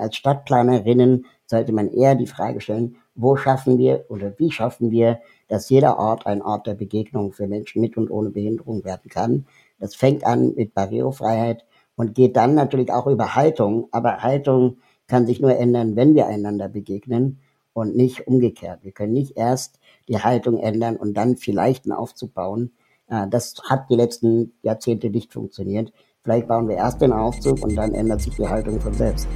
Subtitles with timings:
[0.00, 5.20] als Stadtplanerinnen sollte man eher die Frage stellen, wo schaffen wir oder wie schaffen wir,
[5.48, 9.46] dass jeder Ort ein Ort der Begegnung für Menschen mit und ohne Behinderung werden kann.
[9.78, 11.64] Das fängt an mit Barrierefreiheit
[11.96, 13.88] und geht dann natürlich auch über Haltung.
[13.90, 17.40] Aber Haltung kann sich nur ändern, wenn wir einander begegnen
[17.72, 18.80] und nicht umgekehrt.
[18.82, 19.78] Wir können nicht erst
[20.08, 22.72] die Haltung ändern und dann vielleicht einen Aufzug bauen.
[23.08, 25.92] Äh, das hat die letzten Jahrzehnte nicht funktioniert.
[26.22, 29.26] Vielleicht bauen wir erst den Aufzug und dann ändert sich die Haltung von selbst.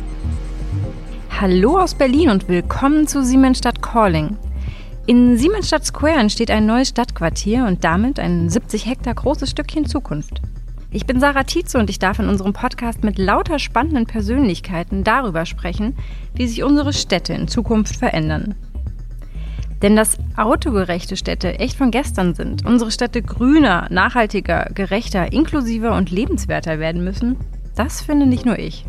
[1.40, 4.36] Hallo aus Berlin und willkommen zu Siemensstadt Calling.
[5.06, 10.40] In Siemensstadt Square entsteht ein neues Stadtquartier und damit ein 70 Hektar großes Stückchen Zukunft.
[10.92, 15.44] Ich bin Sarah Tietze und ich darf in unserem Podcast mit lauter spannenden Persönlichkeiten darüber
[15.44, 15.96] sprechen,
[16.34, 18.54] wie sich unsere Städte in Zukunft verändern.
[19.82, 26.12] Denn dass autogerechte Städte echt von gestern sind, unsere Städte grüner, nachhaltiger, gerechter, inklusiver und
[26.12, 27.36] lebenswerter werden müssen,
[27.74, 28.86] das finde nicht nur ich.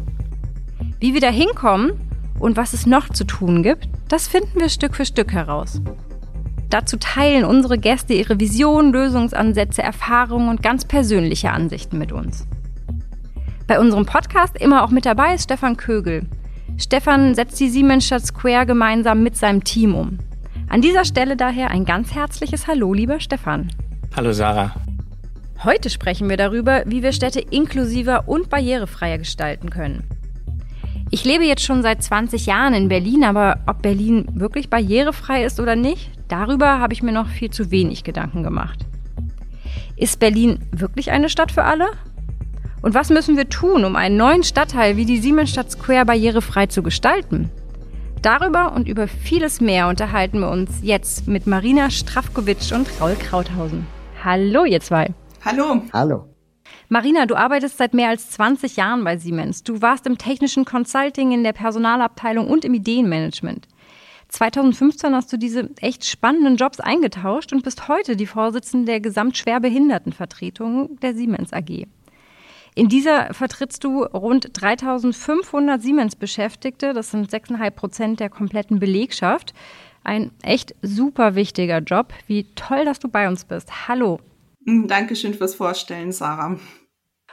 [0.99, 2.04] Wie wir da hinkommen
[2.39, 5.81] und was es noch zu tun gibt, das finden wir Stück für Stück heraus.
[6.69, 12.47] Dazu teilen unsere Gäste ihre Visionen, Lösungsansätze, Erfahrungen und ganz persönliche Ansichten mit uns.
[13.67, 16.27] Bei unserem Podcast immer auch mit dabei ist Stefan Kögel.
[16.77, 20.19] Stefan setzt die Siemensstadt Square gemeinsam mit seinem Team um.
[20.67, 23.71] An dieser Stelle daher ein ganz herzliches Hallo, lieber Stefan.
[24.15, 24.75] Hallo Sarah.
[25.63, 30.03] Heute sprechen wir darüber, wie wir Städte inklusiver und barrierefreier gestalten können.
[31.11, 35.59] Ich lebe jetzt schon seit 20 Jahren in Berlin, aber ob Berlin wirklich barrierefrei ist
[35.59, 38.79] oder nicht, darüber habe ich mir noch viel zu wenig Gedanken gemacht.
[39.95, 41.87] Ist Berlin wirklich eine Stadt für alle?
[42.81, 46.83] Und was müssen wir tun, um einen neuen Stadtteil wie die Siemensstadt Square barrierefrei zu
[46.83, 47.49] gestalten?
[48.21, 53.85] Darüber und über vieles mehr unterhalten wir uns jetzt mit Marina Strafkowitsch und Raul Krauthausen.
[54.23, 55.13] Hallo, ihr zwei.
[55.43, 55.83] Hallo.
[55.93, 56.34] Hallo.
[56.87, 59.63] Marina, du arbeitest seit mehr als 20 Jahren bei Siemens.
[59.63, 63.67] Du warst im technischen Consulting, in der Personalabteilung und im Ideenmanagement.
[64.29, 70.99] 2015 hast du diese echt spannenden Jobs eingetauscht und bist heute die Vorsitzende der Gesamtschwerbehindertenvertretung
[70.99, 71.87] der Siemens AG.
[72.75, 76.93] In dieser vertrittst du rund 3500 Siemens-Beschäftigte.
[76.93, 79.53] Das sind 6,5 Prozent der kompletten Belegschaft.
[80.03, 82.13] Ein echt super wichtiger Job.
[82.27, 83.87] Wie toll, dass du bei uns bist.
[83.87, 84.19] Hallo.
[84.65, 86.59] Dankeschön fürs Vorstellen, Sarah.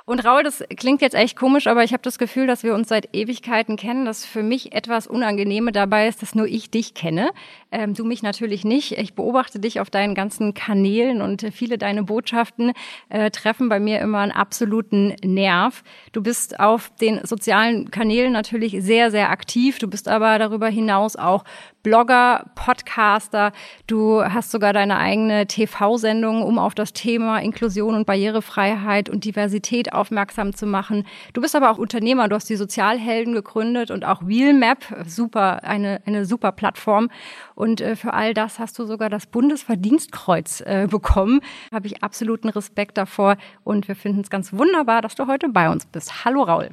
[0.04, 2.88] Und Raul, das klingt jetzt echt komisch, aber ich habe das Gefühl, dass wir uns
[2.88, 4.04] seit Ewigkeiten kennen.
[4.04, 7.30] Das für mich etwas Unangenehme dabei ist, dass nur ich dich kenne.
[7.70, 8.98] Ähm, du mich natürlich nicht.
[8.98, 12.72] Ich beobachte dich auf deinen ganzen Kanälen und viele deine Botschaften
[13.10, 15.84] äh, treffen bei mir immer einen absoluten Nerv.
[16.12, 19.78] Du bist auf den sozialen Kanälen natürlich sehr, sehr aktiv.
[19.78, 21.44] Du bist aber darüber hinaus auch
[21.82, 23.52] Blogger, Podcaster.
[23.86, 29.92] Du hast sogar deine eigene TV-Sendung, um auf das Thema Inklusion und Barrierefreiheit und Diversität
[29.92, 31.04] aufmerksam zu machen.
[31.32, 32.28] Du bist aber auch Unternehmer.
[32.28, 34.84] Du hast die Sozialhelden gegründet und auch Wheelmap.
[35.06, 37.10] Super, eine, eine super Plattform.
[37.54, 41.40] Und äh, für all das hast du sogar das Bundesverdienstkreuz äh, bekommen.
[41.72, 43.36] Habe ich absoluten Respekt davor.
[43.64, 46.24] Und wir finden es ganz wunderbar, dass du heute bei uns bist.
[46.24, 46.70] Hallo, Raul.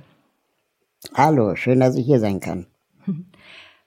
[1.15, 2.67] Hallo, schön, dass ich hier sein kann.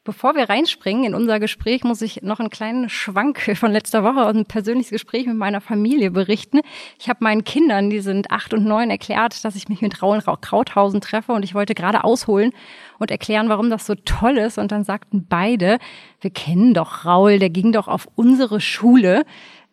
[0.04, 4.26] Bevor wir reinspringen in unser Gespräch, muss ich noch einen kleinen Schwank von letzter Woche
[4.26, 6.58] aus ein persönliches Gespräch mit meiner Familie berichten.
[6.98, 10.20] Ich habe meinen Kindern, die sind acht und neun, erklärt, dass ich mich mit Raul
[10.20, 12.50] Krauthausen treffe und ich wollte gerade ausholen
[12.98, 14.58] und erklären, warum das so toll ist.
[14.58, 15.78] Und dann sagten beide,
[16.20, 19.24] wir kennen doch Raul, der ging doch auf unsere Schule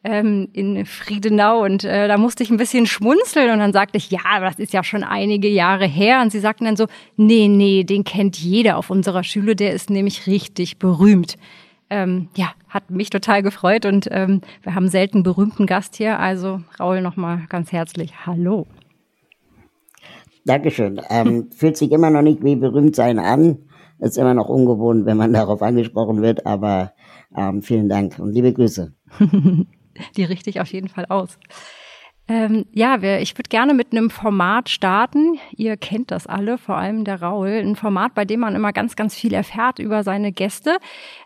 [0.04, 4.10] ähm, in Friedenau und äh, da musste ich ein bisschen schmunzeln und dann sagte ich,
[4.10, 6.88] ja, aber das ist ja schon einige Jahre her und sie sagten dann so,
[7.18, 11.36] nee, nee, den kennt jeder auf unserer Schule, der ist nämlich richtig berühmt.
[11.90, 16.62] Ähm, ja, hat mich total gefreut und ähm, wir haben selten berühmten Gast hier, also
[16.80, 18.68] Raul nochmal ganz herzlich Hallo.
[20.46, 21.02] Dankeschön.
[21.10, 23.58] Ähm, fühlt sich immer noch nicht wie berühmt sein an.
[24.00, 26.94] Ist immer noch ungewohnt, wenn man darauf angesprochen wird, aber
[27.36, 28.94] ähm, vielen Dank und liebe Grüße.
[30.18, 31.38] die richte ich auf jeden Fall aus.
[32.30, 35.40] Ähm, ja, wir, ich würde gerne mit einem Format starten.
[35.58, 37.50] Ihr kennt das alle, vor allem der Raul.
[37.50, 40.78] Ein Format, bei dem man immer ganz, ganz viel erfährt über seine Gäste.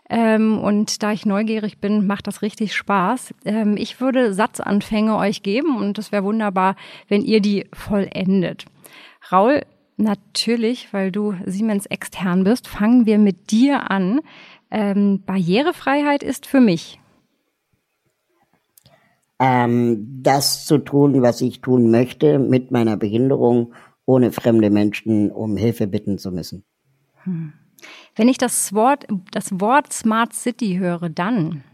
[0.08, 3.34] Ähm, und da ich neugierig bin, macht das richtig Spaß.
[3.44, 6.74] Ähm, ich würde Satzanfänge euch geben und es wäre wunderbar,
[7.08, 8.64] wenn ihr die vollendet.
[9.30, 9.60] Raul,
[9.98, 14.20] natürlich, weil du Siemens extern bist, fangen wir mit dir an.
[14.70, 16.98] Ähm, Barrierefreiheit ist für mich
[19.38, 23.74] ähm, das zu tun, was ich tun möchte mit meiner Behinderung,
[24.06, 26.64] ohne fremde Menschen um Hilfe bitten zu müssen.
[27.24, 27.52] Hm.
[28.16, 31.64] Wenn ich das Wort, das Wort Smart City höre, dann?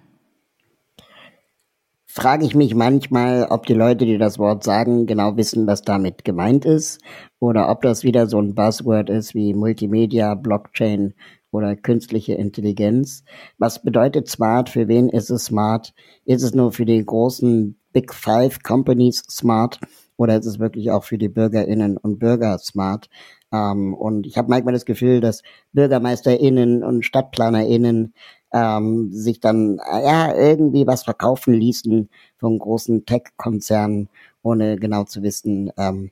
[2.13, 6.25] frage ich mich manchmal, ob die Leute, die das Wort sagen, genau wissen, was damit
[6.25, 7.01] gemeint ist,
[7.39, 11.15] oder ob das wieder so ein Buzzword ist wie Multimedia, Blockchain
[11.51, 13.25] oder künstliche Intelligenz.
[13.59, 14.69] Was bedeutet smart?
[14.69, 15.95] Für wen ist es smart?
[16.25, 19.81] Ist es nur für die großen Big Five Companies smart
[20.17, 23.09] oder ist es wirklich auch für die Bürgerinnen und Bürger smart?
[23.53, 25.43] Ähm, und ich habe manchmal das Gefühl, dass
[25.73, 28.15] BürgermeisterInnen und StadtplanerInnen
[28.53, 34.09] ähm, sich dann ja irgendwie was verkaufen ließen von großen Tech-Konzernen,
[34.43, 36.11] ohne genau zu wissen, ähm,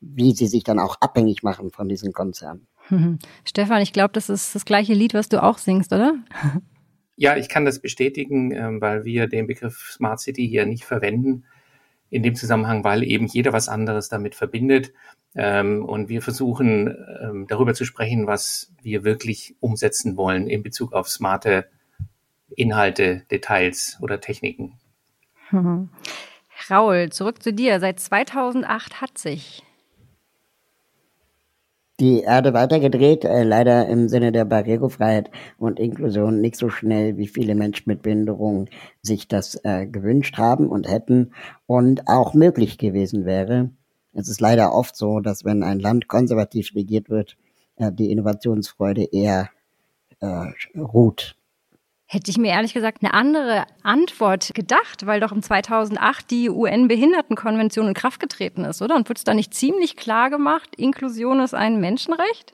[0.00, 2.66] wie sie sich dann auch abhängig machen von diesen Konzernen.
[3.44, 6.14] Stefan, ich glaube, das ist das gleiche Lied, was du auch singst, oder?
[7.22, 11.44] Ja, ich kann das bestätigen, ähm, weil wir den Begriff Smart City hier nicht verwenden.
[12.08, 14.94] In dem Zusammenhang, weil eben jeder was anderes damit verbindet.
[15.34, 20.94] Ähm, und wir versuchen ähm, darüber zu sprechen, was wir wirklich umsetzen wollen in Bezug
[20.94, 21.66] auf smarte
[22.56, 24.78] Inhalte, Details oder Techniken.
[25.50, 25.90] Mhm.
[26.70, 27.80] Raul, zurück zu dir.
[27.80, 29.62] Seit 2008 hat sich
[32.00, 37.28] die Erde weitergedreht, äh, leider im Sinne der Barrierefreiheit und Inklusion nicht so schnell, wie
[37.28, 38.68] viele Menschen mit Behinderung
[39.02, 41.32] sich das äh, gewünscht haben und hätten
[41.66, 43.70] und auch möglich gewesen wäre.
[44.12, 47.36] Es ist leider oft so, dass wenn ein Land konservativ regiert wird,
[47.76, 49.50] äh, die Innovationsfreude eher
[50.20, 51.36] äh, ruht.
[52.12, 57.86] Hätte ich mir ehrlich gesagt eine andere Antwort gedacht, weil doch im 2008 die UN-Behindertenkonvention
[57.86, 58.96] in Kraft getreten ist, oder?
[58.96, 62.52] Und wird es da nicht ziemlich klar gemacht, Inklusion ist ein Menschenrecht?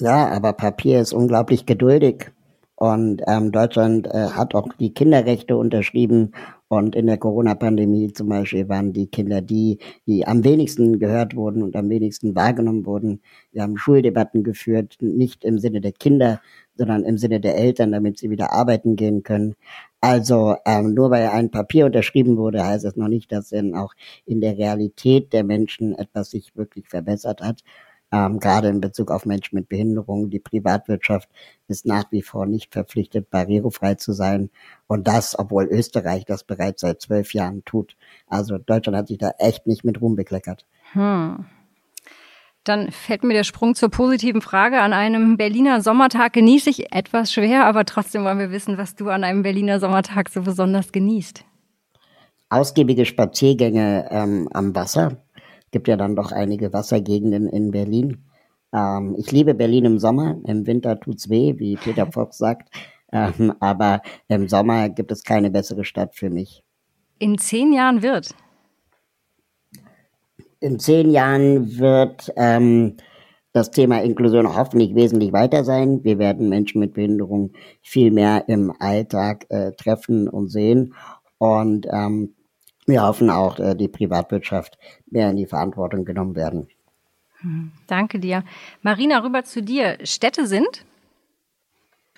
[0.00, 2.32] Ja, aber Papier ist unglaublich geduldig.
[2.74, 6.32] Und ähm, Deutschland äh, hat auch die Kinderrechte unterschrieben.
[6.66, 11.62] Und in der Corona-Pandemie zum Beispiel waren die Kinder die, die am wenigsten gehört wurden
[11.62, 13.20] und am wenigsten wahrgenommen wurden.
[13.52, 16.40] Wir haben Schuldebatten geführt, nicht im Sinne der Kinder,
[16.78, 19.56] sondern im Sinne der Eltern, damit sie wieder arbeiten gehen können.
[20.00, 23.92] Also ähm, nur weil ein Papier unterschrieben wurde, heißt es noch nicht, dass dann auch
[24.24, 27.62] in der Realität der Menschen etwas sich wirklich verbessert hat.
[28.10, 30.30] Ähm, gerade in Bezug auf Menschen mit Behinderung.
[30.30, 31.28] Die Privatwirtschaft
[31.66, 34.50] ist nach wie vor nicht verpflichtet, barrierefrei zu sein.
[34.86, 37.96] Und das, obwohl Österreich das bereits seit zwölf Jahren tut.
[38.26, 40.64] Also Deutschland hat sich da echt nicht mit Ruhm bekleckert.
[40.92, 41.44] Hm.
[42.64, 44.80] Dann fällt mir der Sprung zur positiven Frage.
[44.80, 49.08] An einem Berliner Sommertag genieße ich etwas schwer, aber trotzdem wollen wir wissen, was du
[49.08, 51.44] an einem Berliner Sommertag so besonders genießt.
[52.50, 55.22] Ausgiebige Spaziergänge ähm, am Wasser.
[55.70, 58.24] Gibt ja dann doch einige Wassergegenden in Berlin.
[58.72, 60.36] Ähm, ich liebe Berlin im Sommer.
[60.46, 62.70] Im Winter tut's weh, wie Peter Fox sagt.
[63.12, 66.62] Ähm, aber im Sommer gibt es keine bessere Stadt für mich.
[67.18, 68.34] In zehn Jahren wird
[70.60, 72.96] in zehn Jahren wird ähm,
[73.52, 76.04] das Thema Inklusion hoffentlich wesentlich weiter sein.
[76.04, 77.52] Wir werden Menschen mit Behinderung
[77.82, 80.94] viel mehr im Alltag äh, treffen und sehen.
[81.38, 82.34] Und ähm,
[82.86, 84.78] wir hoffen auch, äh, die Privatwirtschaft
[85.10, 86.68] mehr in die Verantwortung genommen werden.
[87.40, 88.44] Hm, danke dir.
[88.82, 89.98] Marina, rüber zu dir.
[90.02, 90.84] Städte sind?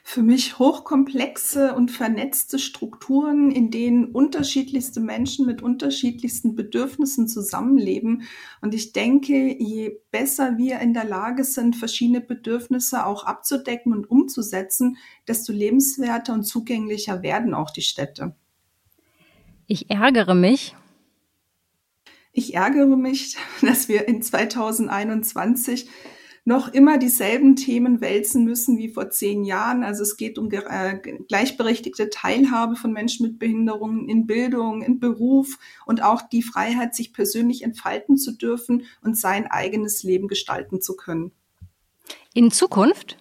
[0.02, 8.22] Für mich hochkomplexe und vernetzte Strukturen, in denen unterschiedlichste Menschen mit unterschiedlichsten Bedürfnissen zusammenleben.
[8.60, 14.10] Und ich denke, je besser wir in der Lage sind, verschiedene Bedürfnisse auch abzudecken und
[14.10, 14.96] umzusetzen,
[15.28, 18.34] desto lebenswerter und zugänglicher werden auch die Städte.
[19.66, 20.74] Ich ärgere mich.
[22.32, 25.88] Ich ärgere mich, dass wir in 2021
[26.44, 29.84] noch immer dieselben Themen wälzen müssen wie vor zehn Jahren.
[29.84, 30.98] Also es geht um äh,
[31.28, 37.12] gleichberechtigte Teilhabe von Menschen mit Behinderungen in Bildung, in Beruf und auch die Freiheit, sich
[37.12, 41.32] persönlich entfalten zu dürfen und sein eigenes Leben gestalten zu können.
[42.32, 43.16] In Zukunft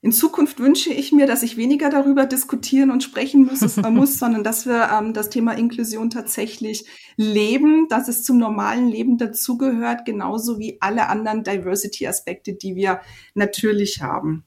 [0.00, 4.44] in Zukunft wünsche ich mir, dass ich weniger darüber diskutieren und sprechen muss, muss sondern
[4.44, 6.86] dass wir ähm, das Thema Inklusion tatsächlich
[7.16, 13.00] leben, dass es zum normalen Leben dazugehört, genauso wie alle anderen Diversity-Aspekte, die wir
[13.34, 14.44] natürlich haben.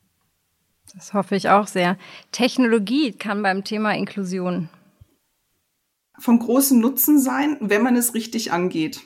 [0.93, 1.97] Das hoffe ich auch sehr.
[2.31, 4.69] Technologie kann beim Thema Inklusion
[6.21, 9.01] von großem Nutzen sein, wenn man es richtig angeht.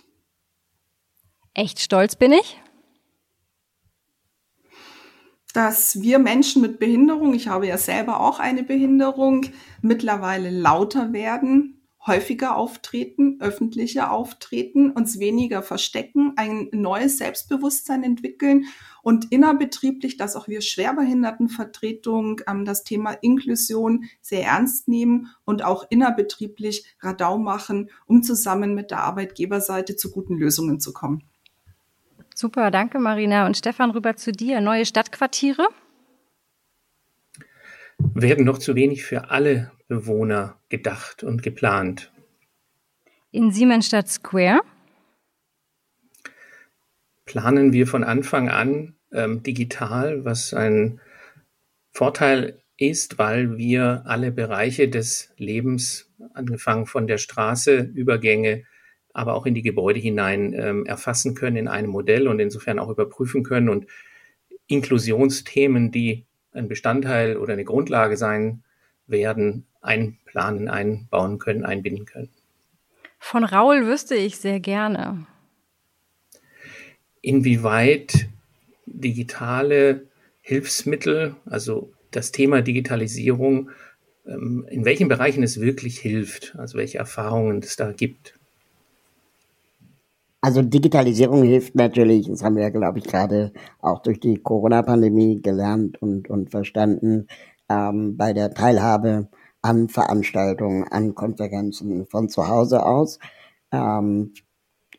[1.53, 2.59] Echt stolz bin ich
[5.55, 9.45] dass wir Menschen mit Behinderung, ich habe ja selber auch eine Behinderung,
[9.81, 18.65] mittlerweile lauter werden, häufiger auftreten, öffentlicher auftreten, uns weniger verstecken, ein neues Selbstbewusstsein entwickeln
[19.01, 25.85] und innerbetrieblich, dass auch wir Schwerbehindertenvertretung ähm, das Thema Inklusion sehr ernst nehmen und auch
[25.89, 31.23] innerbetrieblich Radau machen, um zusammen mit der Arbeitgeberseite zu guten Lösungen zu kommen.
[32.35, 33.47] Super, danke Marina.
[33.47, 34.61] Und Stefan, rüber zu dir.
[34.61, 35.67] Neue Stadtquartiere?
[37.97, 42.11] werden noch zu wenig für alle Bewohner gedacht und geplant.
[43.31, 44.61] In Siemensstadt Square
[47.25, 50.99] planen wir von Anfang an ähm, digital, was ein
[51.91, 58.63] Vorteil ist, weil wir alle Bereiche des Lebens, angefangen von der Straße, Übergänge,
[59.15, 62.89] aber auch in die Gebäude hinein ähm, erfassen können in einem Modell und insofern auch
[62.89, 63.87] überprüfen können und
[64.67, 68.63] Inklusionsthemen, die ein Bestandteil oder eine Grundlage sein
[69.07, 72.29] werden, einplanen, einbauen können, einbinden können.
[73.19, 75.25] Von Raul wüsste ich sehr gerne.
[77.21, 78.27] Inwieweit
[78.85, 80.07] digitale
[80.41, 83.69] Hilfsmittel, also das Thema Digitalisierung,
[84.27, 88.37] ähm, in welchen Bereichen es wirklich hilft, also welche Erfahrungen es da gibt.
[90.45, 95.99] Also Digitalisierung hilft natürlich, das haben wir, glaube ich, gerade auch durch die Corona-Pandemie gelernt
[96.03, 97.25] und, und verstanden,
[97.67, 99.27] ähm, bei der Teilhabe
[99.63, 103.17] an Veranstaltungen, an Konferenzen von zu Hause aus,
[103.71, 104.35] ähm,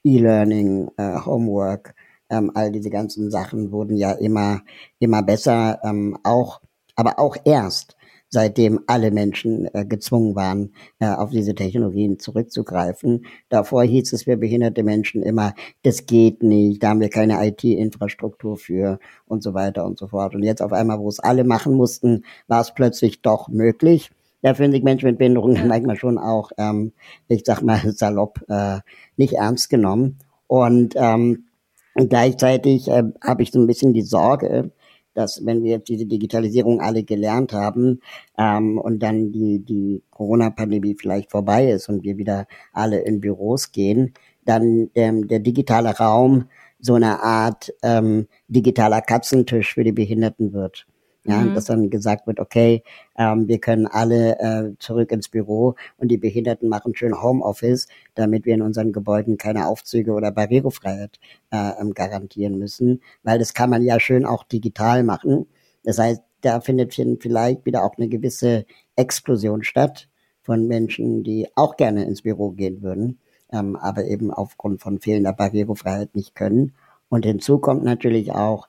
[0.03, 1.95] E-Learning, äh, Homework,
[2.29, 4.63] ähm, all diese ganzen Sachen wurden ja immer,
[4.99, 6.61] immer besser, ähm, auch,
[6.97, 7.96] aber auch erst
[8.37, 13.25] seitdem alle Menschen äh, gezwungen waren, äh, auf diese Technologien zurückzugreifen.
[13.49, 18.59] Davor hieß es für behinderte Menschen immer, das geht nicht, da haben wir keine IT-Infrastruktur
[18.59, 20.35] für und so weiter und so fort.
[20.35, 24.11] Und jetzt auf einmal, wo es alle machen mussten, war es plötzlich doch möglich.
[24.43, 26.93] Da fühlen sich Menschen mit Behinderung dann manchmal schon auch, ähm,
[27.29, 28.81] ich sag mal salopp, äh,
[29.17, 30.19] nicht ernst genommen.
[30.47, 31.47] Und ähm,
[31.95, 34.73] gleichzeitig äh, habe ich so ein bisschen die Sorge,
[35.17, 38.01] dass wenn wir jetzt diese Digitalisierung alle gelernt haben
[38.39, 43.73] ähm, und dann die, die Corona-Pandemie vielleicht vorbei ist und wir wieder alle in Büros
[43.73, 44.13] gehen,
[44.45, 46.45] dann ähm, der digitale Raum
[46.79, 50.87] so eine Art ähm, digitaler Katzentisch für die Behinderten wird.
[51.27, 51.55] Ja, mhm.
[51.55, 52.83] dass dann gesagt wird, okay,
[53.19, 58.45] ähm, wir können alle äh, zurück ins Büro und die Behinderten machen schön Homeoffice, damit
[58.45, 61.19] wir in unseren Gebäuden keine Aufzüge oder Barrierefreiheit
[61.51, 65.47] äh, ähm, garantieren müssen, weil das kann man ja schön auch digital machen.
[65.83, 70.09] Das heißt, da findet vielleicht wieder auch eine gewisse Explosion statt
[70.43, 73.19] von Menschen, die auch gerne ins Büro gehen würden,
[73.53, 76.75] ähm, aber eben aufgrund von fehlender Barrierefreiheit nicht können.
[77.09, 78.69] Und hinzu kommt natürlich auch,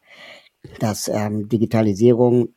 [0.80, 2.50] dass ähm, Digitalisierung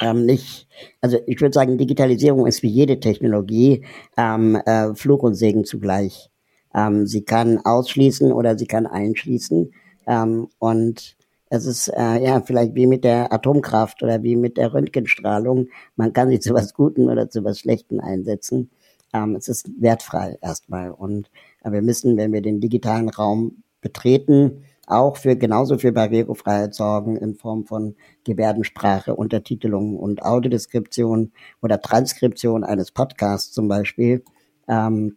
[0.00, 0.66] ähm, nicht,
[1.00, 3.84] also ich würde sagen, Digitalisierung ist wie jede Technologie
[4.16, 6.30] ähm, äh, Fluch und Segen zugleich.
[6.74, 9.72] Ähm, sie kann ausschließen oder sie kann einschließen.
[10.06, 11.16] Ähm, und
[11.50, 15.68] es ist äh, ja vielleicht wie mit der Atomkraft oder wie mit der Röntgenstrahlung.
[15.96, 18.70] Man kann sie zu was Guten oder zu was Schlechten einsetzen.
[19.12, 20.92] Ähm, es ist wertfrei erstmal.
[20.92, 21.30] Und
[21.64, 27.16] äh, wir müssen, wenn wir den digitalen Raum betreten, auch für genauso für Barrierefreiheit sorgen
[27.16, 31.32] in Form von Gebärdensprache, Untertitelung und Audiodeskription
[31.62, 34.24] oder Transkription eines Podcasts zum Beispiel,
[34.68, 35.16] ähm,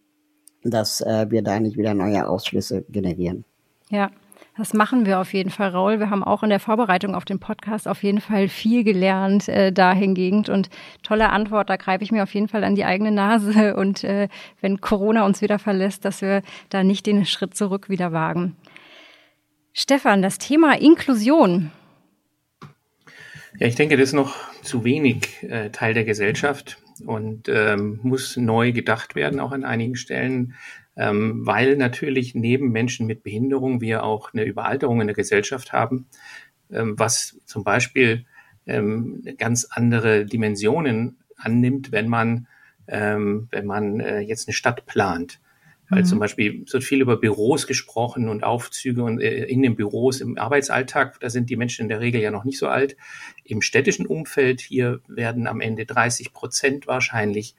[0.64, 3.46] dass äh, wir da nicht wieder neue Ausschlüsse generieren.
[3.90, 4.10] Ja,
[4.56, 6.00] das machen wir auf jeden Fall, Raul.
[6.00, 9.72] Wir haben auch in der Vorbereitung auf den Podcast auf jeden Fall viel gelernt äh,
[9.72, 10.70] dahingehend und
[11.02, 11.72] tolle Antwort.
[11.72, 14.28] Da greife ich mir auf jeden Fall an die eigene Nase und äh,
[14.62, 18.56] wenn Corona uns wieder verlässt, dass wir da nicht den Schritt zurück wieder wagen.
[19.76, 21.72] Stefan, das Thema Inklusion.
[23.58, 28.38] Ja, ich denke, das ist noch zu wenig äh, Teil der Gesellschaft und ähm, muss
[28.38, 30.54] neu gedacht werden, auch an einigen Stellen,
[30.96, 36.06] ähm, weil natürlich neben Menschen mit Behinderung wir auch eine Überalterung in der Gesellschaft haben,
[36.72, 38.26] ähm, was zum Beispiel
[38.68, 42.48] ähm, ganz andere Dimensionen annimmt, wenn man,
[42.88, 45.40] ähm, wenn man äh, jetzt eine Stadt plant.
[45.90, 46.06] Weil mhm.
[46.06, 50.22] zum Beispiel es wird viel über Büros gesprochen und Aufzüge und äh, in den Büros
[50.22, 52.96] im Arbeitsalltag, da sind die Menschen in der Regel ja noch nicht so alt.
[53.44, 57.56] Im städtischen Umfeld hier werden am Ende 30 Prozent wahrscheinlich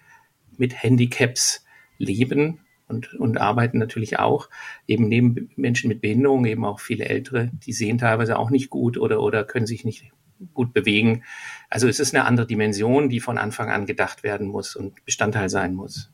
[0.56, 1.64] mit Handicaps
[1.98, 4.48] leben und, und arbeiten natürlich auch.
[4.86, 8.98] Eben neben Menschen mit Behinderung eben auch viele Ältere, die sehen teilweise auch nicht gut
[8.98, 10.10] oder, oder können sich nicht
[10.52, 11.24] gut bewegen.
[11.70, 15.48] Also es ist eine andere Dimension, die von Anfang an gedacht werden muss und Bestandteil
[15.48, 16.10] sein muss.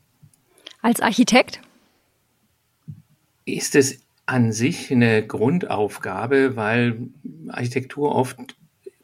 [0.81, 1.61] Als Architekt
[3.45, 7.09] ist es an sich eine Grundaufgabe, weil
[7.49, 8.55] Architektur oft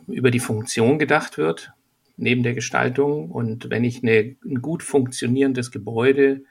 [0.07, 1.73] über die Funktion gedacht wird,
[2.15, 3.29] neben der Gestaltung.
[3.31, 6.43] Und wenn ich eine, ein gut funktionierendes Gebäude,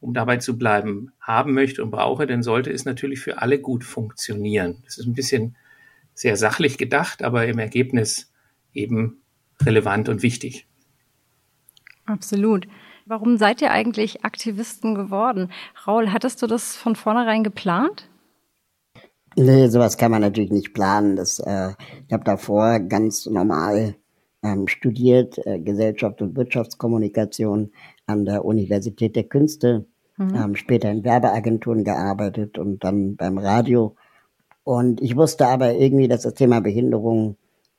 [0.00, 3.84] um dabei zu bleiben, haben möchte und brauche, dann sollte es natürlich für alle gut
[3.84, 4.82] funktionieren.
[4.84, 5.56] Das ist ein bisschen
[6.14, 8.32] sehr sachlich gedacht, aber im Ergebnis
[8.74, 9.18] eben
[9.62, 10.66] relevant und wichtig.
[12.04, 12.66] Absolut.
[13.06, 15.50] Warum seid ihr eigentlich Aktivisten geworden?
[15.86, 18.08] Raul, hattest du das von vornherein geplant?
[19.36, 21.16] Nee, sowas kann man natürlich nicht planen.
[21.16, 21.70] Das, äh,
[22.06, 23.96] ich habe davor ganz normal
[24.42, 27.72] ähm, studiert äh, Gesellschaft und Wirtschaftskommunikation
[28.06, 30.34] an der Universität der Künste, mhm.
[30.34, 33.96] ähm, später in Werbeagenturen gearbeitet und dann beim Radio.
[34.64, 37.36] Und ich wusste aber irgendwie, dass das Thema Behinderung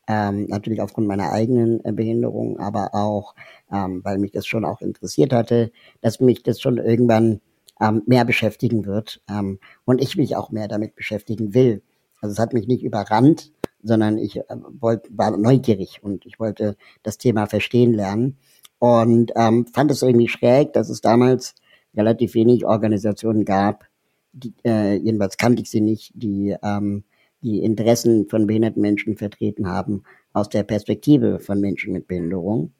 [0.07, 3.35] ähm, natürlich aufgrund meiner eigenen äh, Behinderung, aber auch,
[3.71, 7.41] ähm, weil mich das schon auch interessiert hatte, dass mich das schon irgendwann
[7.81, 11.81] ähm, mehr beschäftigen wird ähm, und ich mich auch mehr damit beschäftigen will.
[12.21, 14.43] Also es hat mich nicht überrannt, sondern ich äh,
[14.79, 18.37] wollt, war neugierig und ich wollte das Thema verstehen lernen
[18.79, 21.55] und ähm, fand es irgendwie schräg, dass es damals
[21.95, 23.85] relativ wenig Organisationen gab,
[24.33, 27.03] die, äh, jedenfalls kannte ich sie nicht, die ähm,
[27.43, 32.71] die Interessen von behinderten Menschen vertreten haben aus der Perspektive von Menschen mit Behinderung.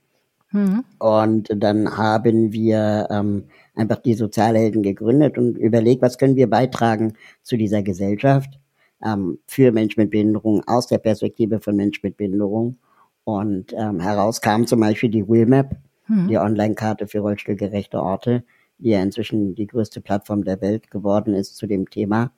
[0.52, 0.84] Mhm.
[1.00, 7.14] Und dann haben wir ähm, einfach die Sozialhelden gegründet und überlegt, was können wir beitragen
[7.42, 8.60] zu dieser Gesellschaft
[9.04, 12.78] ähm, für Menschen mit Behinderung aus der Perspektive von Menschen mit Behinderung.
[13.24, 15.76] Und ähm, heraus kam zum Beispiel die Wheelmap,
[16.08, 16.28] mhm.
[16.28, 18.44] die Online-Karte für rollstuhlgerechte Orte,
[18.78, 22.32] die ja inzwischen die größte Plattform der Welt geworden ist zu dem Thema.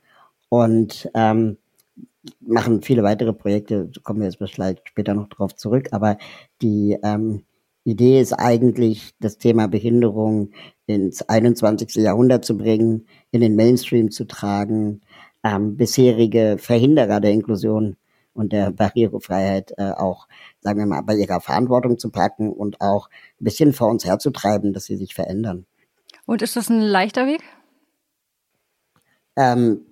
[0.49, 1.57] Und ähm,
[2.39, 6.17] machen viele weitere Projekte, kommen wir jetzt vielleicht später noch drauf zurück, aber
[6.61, 7.43] die ähm,
[7.83, 10.51] Idee ist eigentlich, das Thema Behinderung
[10.87, 11.95] ins 21.
[11.95, 15.01] Jahrhundert zu bringen, in den Mainstream zu tragen,
[15.43, 17.95] ähm, bisherige Verhinderer der Inklusion
[18.33, 20.27] und der Barrierefreiheit äh, auch,
[20.61, 24.73] sagen wir mal, bei ihrer Verantwortung zu packen und auch ein bisschen vor uns herzutreiben,
[24.73, 25.65] dass sie sich verändern.
[26.25, 27.41] Und ist das ein leichter Weg?
[29.35, 29.85] Ähm,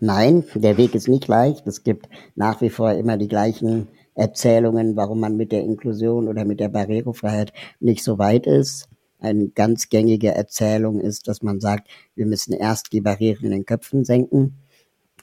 [0.00, 1.66] nein, der Weg ist nicht leicht.
[1.66, 6.44] Es gibt nach wie vor immer die gleichen Erzählungen, warum man mit der Inklusion oder
[6.44, 8.88] mit der Barrierefreiheit nicht so weit ist
[9.20, 13.66] eine ganz gängige Erzählung ist, dass man sagt, wir müssen erst die Barrieren in den
[13.66, 14.58] Köpfen senken.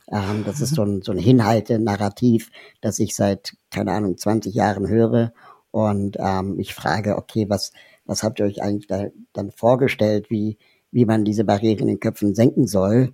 [0.10, 4.88] Ähm, das ist so ein, so ein Hinhalte-Narrativ, das ich seit, keine Ahnung, 20 Jahren
[4.88, 5.34] höre.
[5.72, 7.72] Und ähm, ich frage, okay, was,
[8.05, 10.57] was habt ihr euch eigentlich da, dann vorgestellt, wie,
[10.91, 13.13] wie man diese Barrieren in den Köpfen senken soll?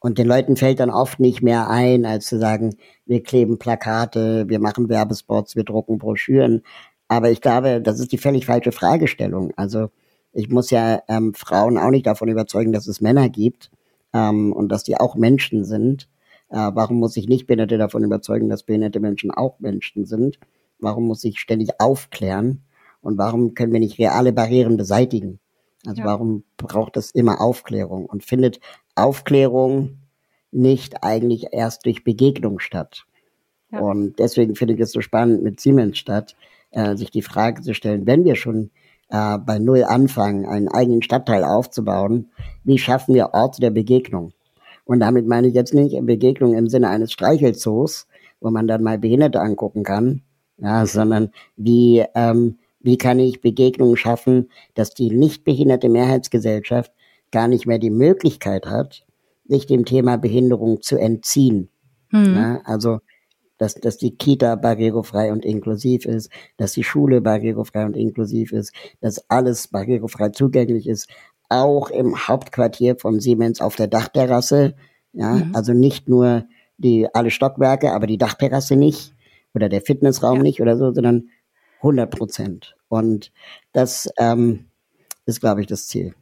[0.00, 4.48] Und den Leuten fällt dann oft nicht mehr ein, als zu sagen, wir kleben Plakate,
[4.48, 6.62] wir machen Werbespots, wir drucken Broschüren.
[7.06, 9.52] Aber ich glaube, das ist die völlig falsche Fragestellung.
[9.56, 9.90] Also
[10.32, 13.70] ich muss ja ähm, Frauen auch nicht davon überzeugen, dass es Männer gibt
[14.14, 16.08] ähm, und dass die auch Menschen sind.
[16.48, 20.38] Äh, warum muss ich nicht Behinderte davon überzeugen, dass behinderte Menschen auch Menschen sind?
[20.78, 22.62] Warum muss ich ständig aufklären?
[23.02, 25.40] Und warum können wir nicht reale Barrieren beseitigen?
[25.86, 26.06] Also ja.
[26.06, 28.06] warum braucht es immer Aufklärung?
[28.06, 28.60] Und findet
[28.94, 29.98] Aufklärung
[30.52, 33.04] nicht eigentlich erst durch Begegnung statt?
[33.72, 33.80] Ja.
[33.80, 36.36] Und deswegen finde ich es so spannend mit Siemens statt,
[36.70, 38.70] äh, sich die Frage zu stellen, wenn wir schon
[39.10, 42.30] äh, bei Null anfangen, einen eigenen Stadtteil aufzubauen,
[42.64, 44.32] wie schaffen wir Orte der Begegnung?
[44.84, 48.06] Und damit meine ich jetzt nicht Begegnung im Sinne eines Streichelzoos,
[48.40, 50.22] wo man dann mal Behinderte angucken kann,
[50.58, 56.92] ja, sondern wie, ähm, wie kann ich Begegnungen schaffen, dass die nicht behinderte Mehrheitsgesellschaft
[57.30, 59.04] gar nicht mehr die Möglichkeit hat,
[59.46, 61.68] sich dem Thema Behinderung zu entziehen.
[62.10, 62.34] Hm.
[62.34, 63.00] Ja, also
[63.60, 68.72] dass, dass die Kita barrierefrei und inklusiv ist, dass die Schule barrierefrei und inklusiv ist,
[69.00, 71.08] dass alles barrierefrei zugänglich ist,
[71.50, 74.74] auch im Hauptquartier von Siemens auf der Dachterrasse.
[75.12, 75.54] Ja, mhm.
[75.54, 76.44] also nicht nur
[76.78, 79.14] die alle Stockwerke, aber die Dachterrasse nicht
[79.54, 80.42] oder der Fitnessraum ja.
[80.42, 81.28] nicht oder so, sondern
[81.78, 82.76] 100 Prozent.
[82.88, 83.30] Und
[83.72, 84.66] das ähm,
[85.26, 86.14] ist, glaube ich, das Ziel.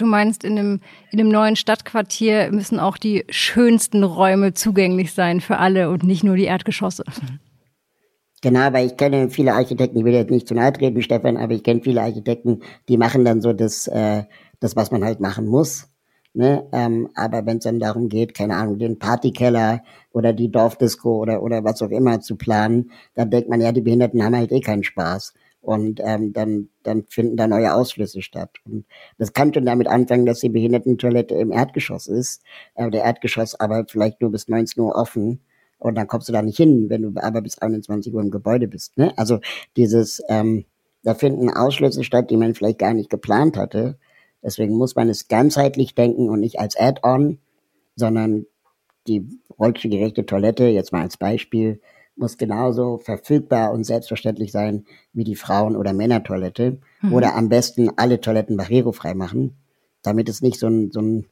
[0.00, 5.42] Du meinst, in dem, in dem neuen Stadtquartier müssen auch die schönsten Räume zugänglich sein
[5.42, 7.04] für alle und nicht nur die Erdgeschosse.
[8.40, 11.52] Genau, weil ich kenne viele Architekten, ich will jetzt nicht zu nahe treten, Stefan, aber
[11.52, 14.24] ich kenne viele Architekten, die machen dann so das, äh,
[14.58, 15.90] das was man halt machen muss.
[16.32, 16.66] Ne?
[16.72, 19.82] Ähm, aber wenn es dann darum geht, keine Ahnung, den Partykeller
[20.12, 23.82] oder die Dorfdisco oder, oder was auch immer zu planen, dann denkt man, ja, die
[23.82, 28.50] Behinderten haben halt eh keinen Spaß und ähm, dann, dann finden da neue Ausflüsse statt.
[28.64, 28.86] Und
[29.18, 32.42] das kann schon damit anfangen, dass die Behindertentoilette im Erdgeschoss ist.
[32.74, 35.40] Äh, der Erdgeschoss aber vielleicht nur bis 19 Uhr offen.
[35.78, 38.68] Und dann kommst du da nicht hin, wenn du aber bis 21 Uhr im Gebäude
[38.68, 38.96] bist.
[38.98, 39.16] Ne?
[39.16, 39.40] Also
[39.76, 40.64] dieses, ähm,
[41.02, 43.98] da finden Ausschlüsse statt, die man vielleicht gar nicht geplant hatte.
[44.42, 47.38] Deswegen muss man es ganzheitlich denken und nicht als Add-on,
[47.96, 48.46] sondern
[49.06, 49.26] die
[49.58, 51.80] rollstuhlgerechte Toilette, jetzt mal als Beispiel,
[52.20, 56.78] muss genauso verfügbar und selbstverständlich sein wie die Frauen- oder Männertoilette.
[57.00, 57.12] Mhm.
[57.12, 59.56] Oder am besten alle Toiletten barrierefrei machen,
[60.02, 61.26] damit es nicht so ein, so ein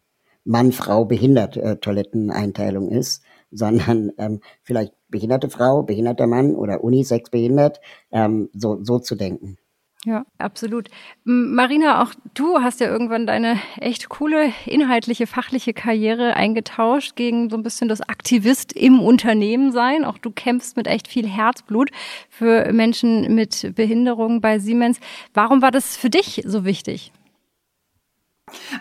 [0.45, 8.79] Mann-Frau-Behindert-Toiletteneinteilung äh, ist, sondern ähm, vielleicht behinderte Frau, behinderter Mann oder Unisex behindert, ähm, so,
[8.83, 9.57] so zu denken.
[10.05, 10.89] Ja, absolut.
[11.25, 17.57] Marina, auch du hast ja irgendwann deine echt coole inhaltliche, fachliche Karriere eingetauscht gegen so
[17.57, 20.05] ein bisschen das Aktivist im Unternehmen sein.
[20.05, 21.91] Auch du kämpfst mit echt viel Herzblut
[22.31, 25.01] für Menschen mit Behinderung bei Siemens.
[25.35, 27.13] Warum war das für dich so wichtig?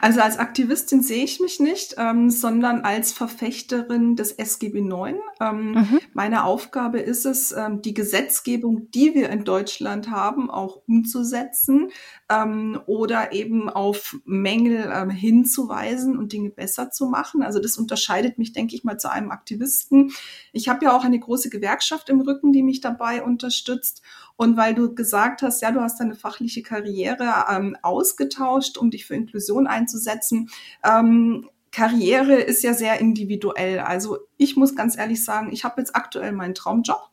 [0.02, 5.20] Also als Aktivistin sehe ich mich nicht, ähm, sondern als Verfechterin des SGB IX.
[5.40, 6.00] Ähm, mhm.
[6.14, 11.90] Meine Aufgabe ist es, ähm, die Gesetzgebung, die wir in Deutschland haben, auch umzusetzen
[12.30, 17.44] ähm, oder eben auf Mängel ähm, hinzuweisen und Dinge besser zu machen.
[17.44, 20.12] Also das unterscheidet mich, denke ich mal, zu einem Aktivisten.
[20.52, 24.02] Ich habe ja auch eine große Gewerkschaft im Rücken, die mich dabei unterstützt.
[24.38, 29.06] Und weil du gesagt hast, ja, du hast deine fachliche Karriere ähm, ausgetauscht, um dich
[29.06, 30.50] für Inklusion einzusetzen.
[30.84, 33.80] Ähm, Karriere ist ja sehr individuell.
[33.80, 37.10] Also ich muss ganz ehrlich sagen, ich habe jetzt aktuell meinen Traumjob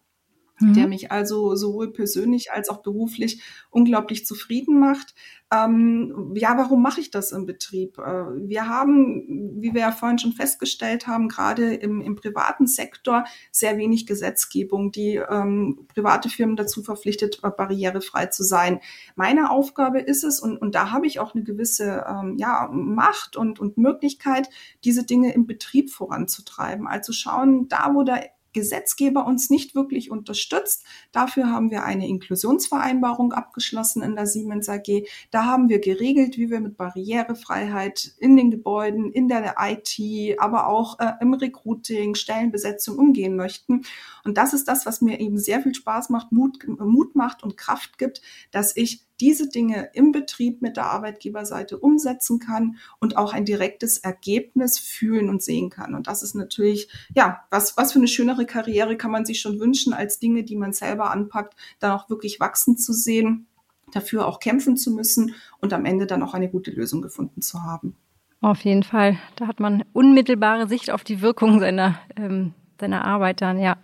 [0.61, 0.75] mhm.
[0.75, 5.15] der mich also sowohl persönlich als auch beruflich unglaublich zufrieden macht.
[5.53, 7.99] Ähm, ja, warum mache ich das im Betrieb?
[7.99, 13.25] Äh, wir haben, wie wir ja vorhin schon festgestellt haben, gerade im, im privaten Sektor
[13.53, 18.81] sehr wenig Gesetzgebung, die ähm, private Firmen dazu verpflichtet, äh, barrierefrei zu sein.
[19.17, 23.37] Meine Aufgabe ist es, und, und da habe ich auch eine gewisse ähm, ja, Macht
[23.37, 24.49] und, und Möglichkeit,
[24.83, 26.87] diese Dinge im Betrieb voranzutreiben.
[26.87, 30.85] Also schauen, da wo der Gesetzgeber uns nicht wirklich unterstützt.
[31.13, 35.05] Dafür haben wir eine Inklusionsvereinbarung abgeschlossen in der Siemens AG.
[35.31, 40.69] Da haben wir geregelt, wie wir mit Barrierefreiheit in den Gebäuden, in der IT, aber
[40.69, 43.83] auch äh, im Recruiting, Stellenbesetzung umgehen möchten.
[44.25, 47.59] Und das ist das, was mir eben sehr viel Spaß macht, Mut, Mut macht und
[47.59, 53.33] Kraft gibt, dass ich diese Dinge im Betrieb mit der Arbeitgeberseite umsetzen kann und auch
[53.33, 55.95] ein direktes Ergebnis fühlen und sehen kann.
[55.95, 59.61] Und das ist natürlich, ja, was, was für eine schönere Karriere kann man sich schon
[59.61, 63.47] wünschen, als Dinge, die man selber anpackt, dann auch wirklich wachsen zu sehen,
[63.93, 67.63] dafür auch kämpfen zu müssen und am Ende dann auch eine gute Lösung gefunden zu
[67.63, 67.97] haben.
[68.41, 69.19] Auf jeden Fall.
[69.37, 73.77] Da hat man unmittelbare Sicht auf die Wirkung seiner, ähm, seiner Arbeit dann, ja.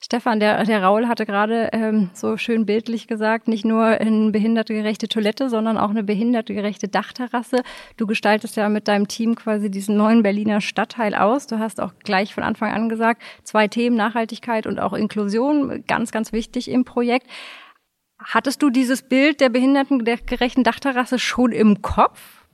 [0.00, 5.08] Stefan, der, der Raul hatte gerade ähm, so schön bildlich gesagt, nicht nur eine behindertegerechte
[5.08, 7.62] Toilette, sondern auch eine behindertegerechte Dachterrasse.
[7.96, 11.46] Du gestaltest ja mit deinem Team quasi diesen neuen Berliner Stadtteil aus.
[11.46, 16.12] Du hast auch gleich von Anfang an gesagt, zwei Themen, Nachhaltigkeit und auch Inklusion, ganz,
[16.12, 17.26] ganz wichtig im Projekt.
[18.18, 22.45] Hattest du dieses Bild der behindertengerechten Dachterrasse schon im Kopf?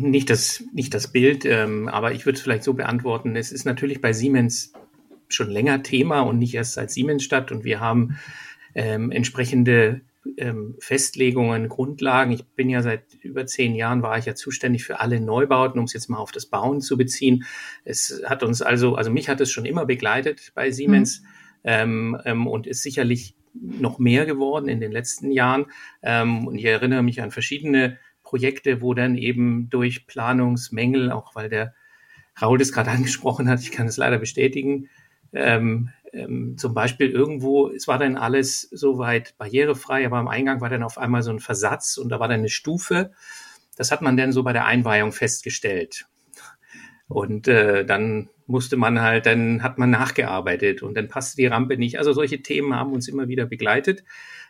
[0.00, 3.36] Nicht das, nicht das Bild, ähm, aber ich würde es vielleicht so beantworten.
[3.36, 4.72] Es ist natürlich bei Siemens
[5.28, 7.52] schon länger Thema und nicht erst seit Siemens statt.
[7.52, 8.18] Und wir haben
[8.74, 10.00] ähm, entsprechende
[10.36, 12.32] ähm, Festlegungen, Grundlagen.
[12.32, 15.84] Ich bin ja seit über zehn Jahren, war ich ja zuständig für alle Neubauten, um
[15.84, 17.44] es jetzt mal auf das Bauen zu beziehen.
[17.84, 21.26] Es hat uns also, also mich hat es schon immer begleitet bei Siemens mhm.
[21.64, 25.66] ähm, ähm, und ist sicherlich noch mehr geworden in den letzten Jahren.
[26.02, 27.98] Ähm, und ich erinnere mich an verschiedene
[28.34, 31.72] Projekte, wo dann eben durch Planungsmängel, auch weil der
[32.42, 34.88] Raul das gerade angesprochen hat, ich kann es leider bestätigen,
[35.32, 40.68] ähm, ähm, zum Beispiel irgendwo, es war dann alles soweit barrierefrei, aber am Eingang war
[40.68, 43.12] dann auf einmal so ein Versatz und da war dann eine Stufe.
[43.76, 46.06] Das hat man dann so bei der Einweihung festgestellt.
[47.06, 51.76] Und äh, dann musste man halt, dann hat man nachgearbeitet und dann passte die Rampe
[51.76, 51.98] nicht.
[51.98, 54.02] Also solche Themen haben uns immer wieder begleitet.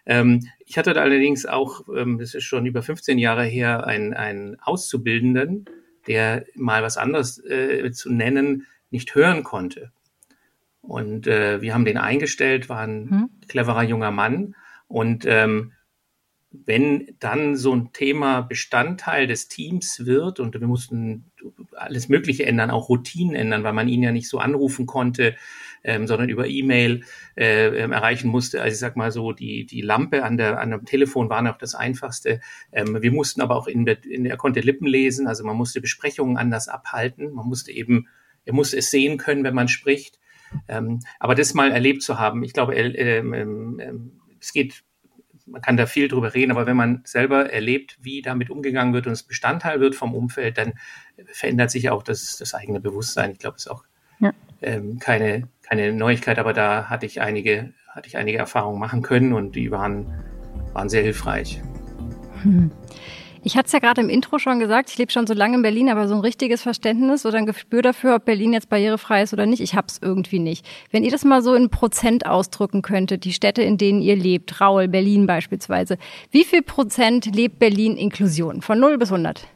[0.06, 4.60] Ähm, ich hatte allerdings auch, ähm, das ist schon über 15 Jahre her, einen, einen
[4.60, 5.66] Auszubildenden,
[6.06, 9.92] der mal was anderes äh, zu nennen nicht hören konnte.
[10.82, 13.30] Und äh, wir haben den eingestellt, war ein hm.
[13.48, 14.54] cleverer junger Mann.
[14.86, 15.72] Und ähm,
[16.50, 21.32] wenn dann so ein Thema Bestandteil des Teams wird und wir mussten
[21.72, 25.34] alles Mögliche ändern, auch Routinen ändern, weil man ihn ja nicht so anrufen konnte,
[25.84, 27.04] ähm, sondern über E-Mail
[27.36, 28.62] äh, ähm, erreichen musste.
[28.62, 31.58] Also ich sag mal so, die, die Lampe an, der, an dem Telefon war noch
[31.58, 32.40] das Einfachste.
[32.72, 35.80] Ähm, wir mussten aber auch in, der, in er konnte Lippen lesen, also man musste
[35.80, 37.32] Besprechungen anders abhalten.
[37.32, 38.08] Man musste eben,
[38.44, 40.18] er musste es sehen können, wenn man spricht.
[40.68, 43.92] Ähm, aber das mal erlebt zu haben, ich glaube, äh, äh,
[44.40, 44.82] es geht
[45.46, 49.06] man kann da viel drüber reden, aber wenn man selber erlebt, wie damit umgegangen wird
[49.06, 50.72] und es Bestandteil wird vom Umfeld, dann
[51.26, 53.32] verändert sich auch das, das eigene Bewusstsein.
[53.32, 53.84] Ich glaube, es ist auch
[54.20, 54.32] ja.
[54.64, 59.32] Ähm, keine, keine Neuigkeit, aber da hatte ich einige, hatte ich einige Erfahrungen machen können
[59.32, 60.12] und die waren,
[60.72, 61.62] waren sehr hilfreich.
[62.42, 62.70] Hm.
[63.46, 65.62] Ich hatte es ja gerade im Intro schon gesagt, ich lebe schon so lange in
[65.62, 69.34] Berlin, aber so ein richtiges Verständnis oder ein Gespür dafür, ob Berlin jetzt barrierefrei ist
[69.34, 70.66] oder nicht, ich habe es irgendwie nicht.
[70.90, 74.62] Wenn ihr das mal so in Prozent ausdrücken könntet, die Städte, in denen ihr lebt,
[74.62, 75.98] Raul, Berlin beispielsweise,
[76.30, 78.62] wie viel Prozent lebt Berlin Inklusion?
[78.62, 79.46] Von 0 bis 100?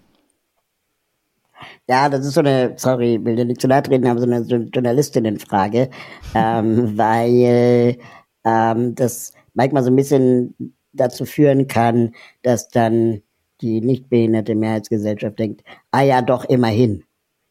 [1.89, 4.41] Ja, das ist so eine, sorry, will dir nicht zu nahe treten, aber so eine,
[4.43, 5.91] Journalistinnenfrage,
[6.35, 7.99] ähm, weil
[8.45, 10.55] ähm, das manchmal so ein bisschen
[10.93, 13.23] dazu führen kann, dass dann
[13.61, 17.05] die nicht behinderte Mehrheitsgesellschaft denkt, ah ja, doch, immerhin,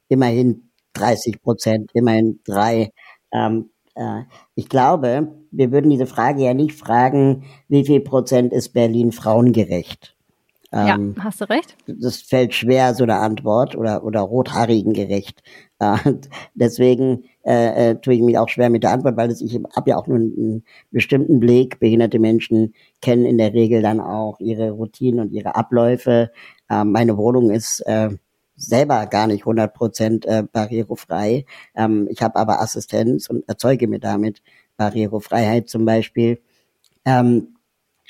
[0.09, 2.91] immerhin 30 Prozent, immerhin drei.
[3.33, 4.23] Ähm, äh,
[4.55, 10.16] ich glaube, wir würden diese Frage ja nicht fragen, wie viel Prozent ist Berlin frauengerecht?
[10.71, 11.77] Ähm, ja, hast du recht.
[11.87, 15.41] Das fällt schwer, so eine Antwort oder, oder rothaarigen gerecht.
[15.79, 19.55] Und deswegen äh, äh, tue ich mich auch schwer mit der Antwort, weil das, ich
[19.55, 21.79] habe ja auch nur einen, bestimmten Blick.
[21.79, 26.31] Behinderte Menschen kennen in der Regel dann auch ihre Routinen und ihre Abläufe.
[26.69, 28.09] Äh, meine Wohnung ist äh,
[28.57, 31.45] selber gar nicht 100 Prozent äh, barrierefrei.
[31.75, 34.41] Ähm, ich habe aber Assistenz und erzeuge mir damit
[34.75, 36.41] Barrierefreiheit zum Beispiel.
[37.05, 37.56] Ähm,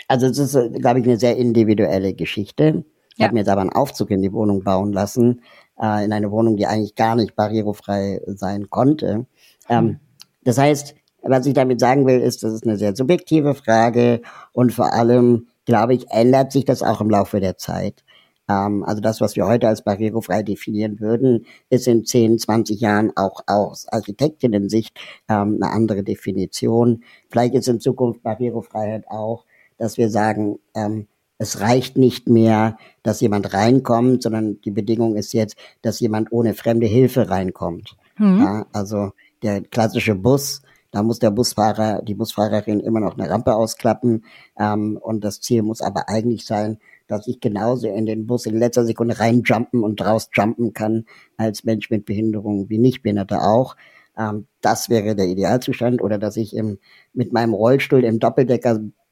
[0.08, 2.86] also es ist, glaube ich, eine sehr individuelle Geschichte.
[3.14, 3.26] Ich ja.
[3.26, 5.42] habe mir jetzt aber einen Aufzug in die Wohnung bauen lassen,
[5.80, 9.26] äh, in eine Wohnung, die eigentlich gar nicht barrierefrei sein konnte.
[9.70, 10.00] Ähm, mhm.
[10.44, 14.22] das heißt, was ich damit sagen will, ist, das ist eine sehr subjektive Frage
[14.54, 18.04] und vor allem, glaube ich, ändert sich das auch im Laufe der Zeit.
[18.50, 23.12] Ähm, also das, was wir heute als barrierefrei definieren würden, ist in 10, 20 Jahren
[23.16, 24.98] auch aus Architektinnen-Sicht
[25.30, 27.04] ähm, eine andere Definition.
[27.30, 29.46] Vielleicht ist in Zukunft Barrierefreiheit auch,
[29.78, 35.34] dass wir sagen, ähm, es reicht nicht mehr, dass jemand reinkommt, sondern die Bedingung ist
[35.34, 37.96] jetzt, dass jemand ohne fremde Hilfe reinkommt.
[38.18, 38.40] Mhm.
[38.40, 39.12] Ja, also
[39.44, 40.62] der klassische Bus,
[40.92, 44.26] da muss der Busfahrer, die Busfahrerin immer noch eine Rampe ausklappen.
[44.58, 48.58] Ähm, und das Ziel muss aber eigentlich sein, dass ich genauso in den Bus in
[48.58, 51.06] letzter Sekunde reinjumpen und rausjumpen kann
[51.38, 53.76] als Mensch mit Behinderung wie Nichtbehinderte auch.
[54.18, 56.02] Ähm, das wäre der Idealzustand.
[56.02, 56.80] Oder dass ich im,
[57.13, 58.20] mit meinem Rollstuhl im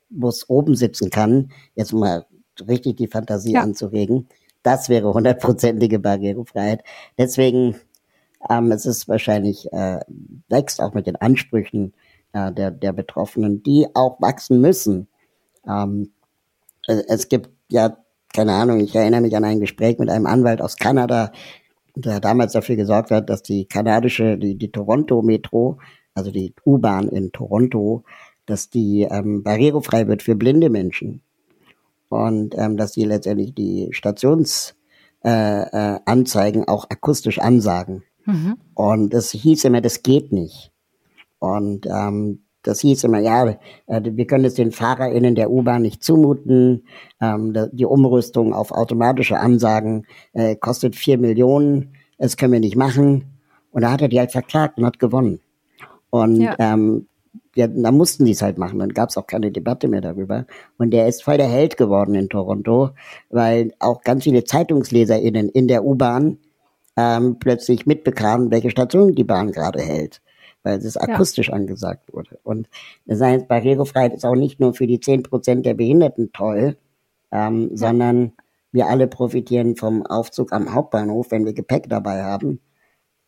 [0.09, 1.51] Doppeldeckerbus oben sitzen kann.
[1.75, 2.25] Jetzt mal
[2.67, 3.61] richtig die Fantasie ja.
[3.61, 4.27] anzuregen.
[4.63, 6.83] Das wäre hundertprozentige Barrierefreiheit.
[7.17, 7.75] Deswegen,
[8.49, 9.99] ähm, es ist wahrscheinlich, äh,
[10.49, 11.93] wächst auch mit den Ansprüchen
[12.33, 15.07] äh, der, der Betroffenen, die auch wachsen müssen.
[15.67, 16.11] Ähm,
[16.87, 17.97] es gibt ja,
[18.33, 21.31] keine Ahnung, ich erinnere mich an ein Gespräch mit einem Anwalt aus Kanada,
[21.95, 25.79] der damals dafür gesorgt hat, dass die kanadische, die, die Toronto Metro,
[26.13, 28.03] also die U-Bahn in Toronto,
[28.45, 31.21] dass die ähm, barrierefrei wird für blinde Menschen
[32.09, 34.75] und ähm, dass die letztendlich die Stationsanzeigen
[36.61, 38.03] äh, äh, auch akustisch ansagen.
[38.25, 38.57] Mhm.
[38.73, 40.71] Und das hieß immer, das geht nicht.
[41.39, 43.47] Und ähm, das hieß immer, ja,
[43.85, 46.85] äh, wir können es den FahrerInnen der U-Bahn nicht zumuten.
[47.21, 51.93] Ähm, die Umrüstung auf automatische Ansagen äh, kostet vier Millionen.
[52.17, 53.25] Das können wir nicht machen.
[53.71, 55.39] Und da hat er die halt verklagt und hat gewonnen.
[56.09, 56.55] Und ja.
[56.59, 57.07] ähm,
[57.55, 58.79] ja, da mussten die es halt machen.
[58.79, 60.45] Dann gab es auch keine Debatte mehr darüber.
[60.77, 62.91] Und der ist voll der Held geworden in Toronto,
[63.29, 66.37] weil auch ganz viele ZeitungsleserInnen in der U-Bahn
[66.97, 70.21] ähm, plötzlich mitbekamen, welche Station die Bahn gerade hält
[70.65, 71.53] weil es akustisch ja.
[71.53, 72.39] angesagt wurde.
[72.43, 72.67] Und
[73.05, 76.75] das heißt, Barrierefreiheit ist auch nicht nur für die zehn Prozent der Behinderten toll,
[77.31, 77.77] ähm, ja.
[77.77, 78.33] sondern
[78.71, 82.59] wir alle profitieren vom Aufzug am Hauptbahnhof, wenn wir Gepäck dabei haben,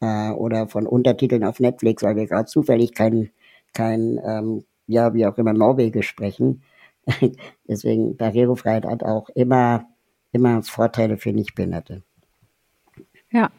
[0.02, 3.30] äh, oder von Untertiteln auf Netflix, weil wir gerade zufällig kein,
[3.78, 6.64] kein ähm, ja, wie auch immer, Norwegisch sprechen.
[7.68, 9.86] Deswegen, Barrierefreiheit hat auch immer,
[10.32, 12.04] immer Vorteile für Nichtbehinderte.
[13.30, 13.52] Ja,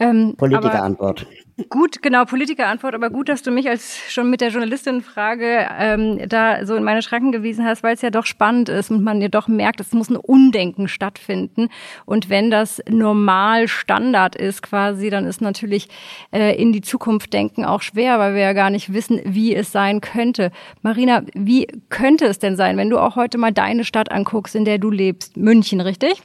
[0.00, 1.26] ähm, Politikerantwort.
[1.68, 6.66] Gut, genau, Politikerantwort, aber gut, dass du mich als schon mit der Journalistin-Frage ähm, da
[6.66, 9.28] so in meine Schranken gewiesen hast, weil es ja doch spannend ist und man ja
[9.28, 11.68] doch merkt, es muss ein Undenken stattfinden.
[12.06, 15.88] Und wenn das normal Standard ist quasi, dann ist natürlich
[16.32, 19.70] äh, in die Zukunft denken auch schwer, weil wir ja gar nicht wissen, wie es
[19.70, 20.50] sein könnte.
[20.82, 24.64] Marina, wie könnte es denn sein, wenn du auch heute mal deine Stadt anguckst, in
[24.64, 25.36] der du lebst?
[25.36, 26.20] München, richtig?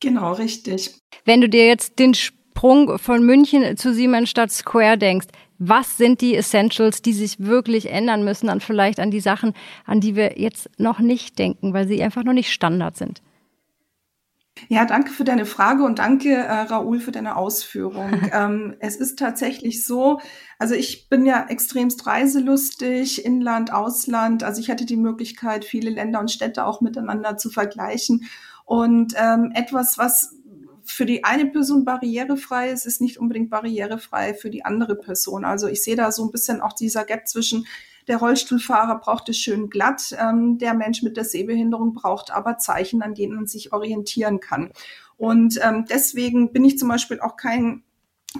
[0.00, 0.96] Genau, richtig.
[1.24, 2.14] Wenn du dir jetzt den
[2.58, 5.28] Sprung von München zu Siemensstadt Square denkst,
[5.60, 9.52] was sind die Essentials, die sich wirklich ändern müssen an vielleicht an die Sachen,
[9.86, 13.22] an die wir jetzt noch nicht denken, weil sie einfach noch nicht Standard sind?
[14.66, 18.28] Ja, danke für deine Frage und danke, äh, Raoul, für deine Ausführung.
[18.32, 20.20] ähm, es ist tatsächlich so,
[20.58, 24.42] also ich bin ja extremst reiselustig, Inland, Ausland.
[24.42, 28.28] Also ich hatte die Möglichkeit, viele Länder und Städte auch miteinander zu vergleichen.
[28.64, 30.34] Und ähm, etwas, was
[30.90, 35.44] für die eine Person barrierefrei ist, ist nicht unbedingt barrierefrei für die andere Person.
[35.44, 37.66] Also ich sehe da so ein bisschen auch dieser Gap zwischen
[38.08, 43.02] der Rollstuhlfahrer braucht es schön glatt, ähm, der Mensch mit der Sehbehinderung braucht aber Zeichen,
[43.02, 44.72] an denen man sich orientieren kann.
[45.18, 47.82] Und ähm, deswegen bin ich zum Beispiel auch kein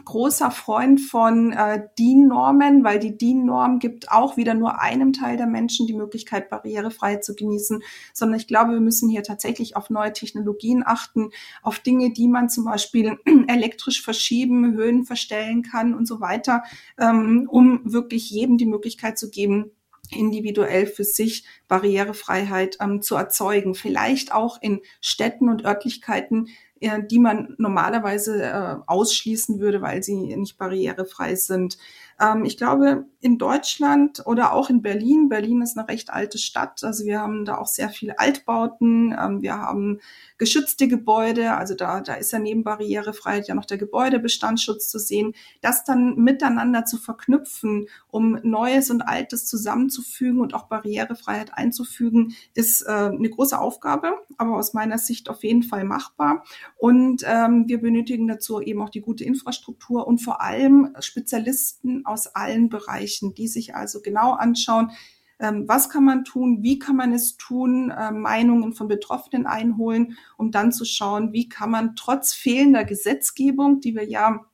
[0.05, 5.47] großer Freund von äh, DIN-Normen, weil die DIN-Norm gibt auch wieder nur einem Teil der
[5.47, 10.13] Menschen die Möglichkeit, barrierefrei zu genießen, sondern ich glaube, wir müssen hier tatsächlich auf neue
[10.13, 11.31] Technologien achten,
[11.63, 16.65] auf Dinge, die man zum Beispiel elektrisch verschieben, Höhen verstellen kann und so weiter,
[16.99, 19.71] ähm, um wirklich jedem die Möglichkeit zu geben,
[20.11, 23.75] individuell für sich Barrierefreiheit ähm, zu erzeugen.
[23.75, 26.49] Vielleicht auch in Städten und Örtlichkeiten,
[26.81, 31.79] die man normalerweise äh, ausschließen würde, weil sie nicht barrierefrei sind.
[32.21, 36.85] Ähm, ich glaube, in Deutschland oder auch in Berlin, Berlin ist eine recht alte Stadt,
[36.85, 39.99] also wir haben da auch sehr viele Altbauten, ähm, wir haben
[40.37, 45.35] geschützte Gebäude, also da, da ist ja neben Barrierefreiheit ja noch der Gebäudebestandsschutz zu sehen,
[45.63, 52.83] das dann miteinander zu verknüpfen, um Neues und Altes zusammenzufügen und auch Barrierefreiheit einzufügen, ist
[52.83, 56.45] äh, eine große Aufgabe, aber aus meiner Sicht auf jeden Fall machbar.
[56.77, 62.27] Und ähm, wir benötigen dazu eben auch die gute Infrastruktur und vor allem Spezialisten aus
[62.27, 64.93] allen Bereichen, die sich also genau anschauen,
[65.41, 70.19] ähm, was kann man tun, wie kann man es tun, äh, Meinungen von Betroffenen einholen,
[70.37, 74.45] um dann zu schauen, wie kann man trotz fehlender Gesetzgebung, die wir ja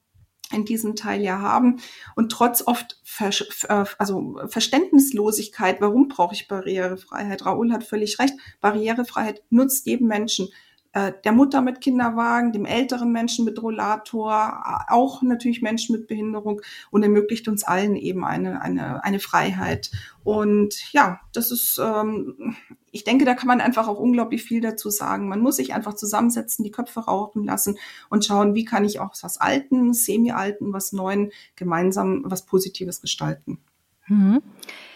[0.53, 1.81] in diesem Teil ja haben
[2.17, 3.31] und trotz oft Ver
[3.69, 7.47] äh, also Verständnislosigkeit, warum brauche ich Barrierefreiheit?
[7.47, 8.35] Raoul hat völlig recht.
[8.61, 10.49] Barrierefreiheit nutzt jedem Menschen.
[10.95, 16.63] Äh, der Mutter mit Kinderwagen, dem älteren Menschen mit Rollator, auch natürlich Menschen mit Behinderung
[16.93, 19.91] und ermöglicht uns allen eben eine, eine, eine Freiheit.
[20.23, 22.55] Und ja, das ist, ähm,
[22.93, 25.29] ich denke, da kann man einfach auch unglaublich viel dazu sagen.
[25.29, 27.77] Man muss sich einfach zusammensetzen, die Köpfe rauchen lassen
[28.09, 33.59] und schauen, wie kann ich auch was Alten, Semi-Alten, was Neuen gemeinsam was Positives gestalten.
[34.07, 34.43] Mhm.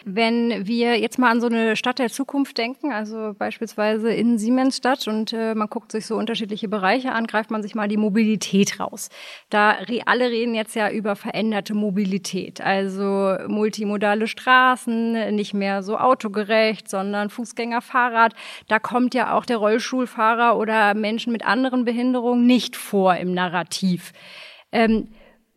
[0.04, 5.08] Wenn wir jetzt mal an so eine Stadt der Zukunft denken, also beispielsweise in Siemensstadt
[5.08, 8.80] und äh, man guckt sich so unterschiedliche Bereiche an, greift man sich mal die Mobilität
[8.80, 9.08] raus.
[9.50, 16.88] Da alle reden jetzt ja über veränderte Mobilität, also multimodale Straßen, nicht mehr so autogerecht,
[16.88, 18.34] sondern Fußgänger, Fahrrad.
[18.68, 24.12] Da kommt ja auch der Rollstuhlfahrer oder Menschen mit anderen Behinderungen nicht vor im Narrativ.
[24.72, 25.08] Ähm,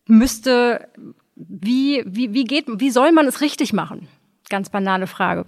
[0.05, 0.89] müsste
[1.35, 4.07] wie, wie, wie geht, wie soll man es richtig machen?
[4.51, 5.45] Ganz banale Frage.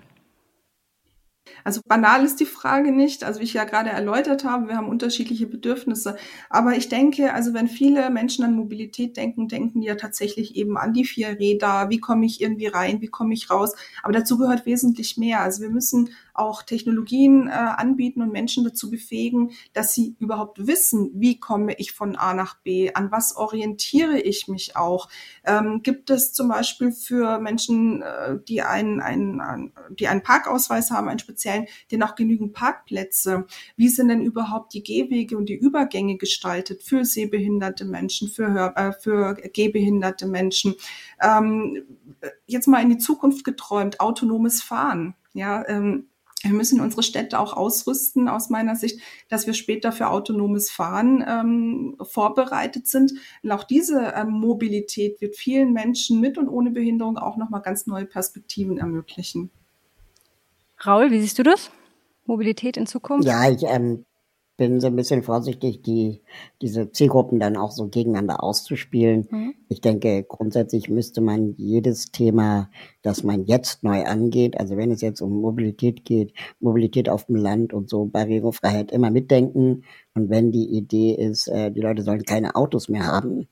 [1.64, 3.24] Also banal ist die Frage nicht.
[3.24, 6.18] Also wie ich ja gerade erläutert habe, wir haben unterschiedliche Bedürfnisse.
[6.50, 10.78] Aber ich denke, also wenn viele Menschen an Mobilität denken, denken die ja tatsächlich eben
[10.78, 11.90] an die vier Räder.
[11.90, 13.02] Wie komme ich irgendwie rein?
[13.02, 13.74] Wie komme ich raus?
[14.02, 15.42] Aber dazu gehört wesentlich mehr.
[15.42, 21.12] Also wir müssen auch Technologien äh, anbieten und Menschen dazu befähigen, dass sie überhaupt wissen,
[21.14, 25.10] wie komme ich von A nach B, an was orientiere ich mich auch.
[25.46, 31.08] Ähm, gibt es zum Beispiel für Menschen, äh, die einen, einen, die einen Parkausweis haben,
[31.08, 31.43] einen speziellen,
[31.92, 33.46] den auch genügend Parkplätze?
[33.76, 38.78] Wie sind denn überhaupt die Gehwege und die Übergänge gestaltet für sehbehinderte Menschen, für, Hör
[38.78, 40.76] äh, für gehbehinderte Menschen?
[41.22, 41.84] Ähm,
[42.46, 45.16] jetzt mal in die Zukunft geträumt, autonomes Fahren.
[45.34, 46.08] Ja, ähm,
[46.44, 51.24] wir müssen unsere Städte auch ausrüsten, aus meiner Sicht, dass wir später für autonomes Fahren
[51.26, 53.14] ähm, vorbereitet sind.
[53.44, 57.88] Und auch diese ähm, Mobilität wird vielen Menschen mit und ohne Behinderung auch nochmal ganz
[57.88, 59.52] neue Perspektiven ermöglichen.
[60.86, 61.72] Raul, wie siehst du das?
[62.26, 63.28] Mobilität in Zukunft?
[63.28, 64.06] Ja, ich ähm,
[64.58, 66.22] bin so ein bisschen vorsichtig, die,
[66.62, 69.28] diese Zielgruppen dann auch so gegeneinander auszuspielen.
[69.30, 69.56] Mhm.
[69.70, 72.70] Ich denke, grundsätzlich müsste man jedes Thema,
[73.02, 77.36] das man jetzt neu angeht, also wenn es jetzt um Mobilität geht, Mobilität auf dem
[77.36, 79.84] Land und so, Barrierefreiheit immer mitdenken.
[80.14, 83.48] Und wenn die Idee ist, äh, die Leute sollen keine Autos mehr haben,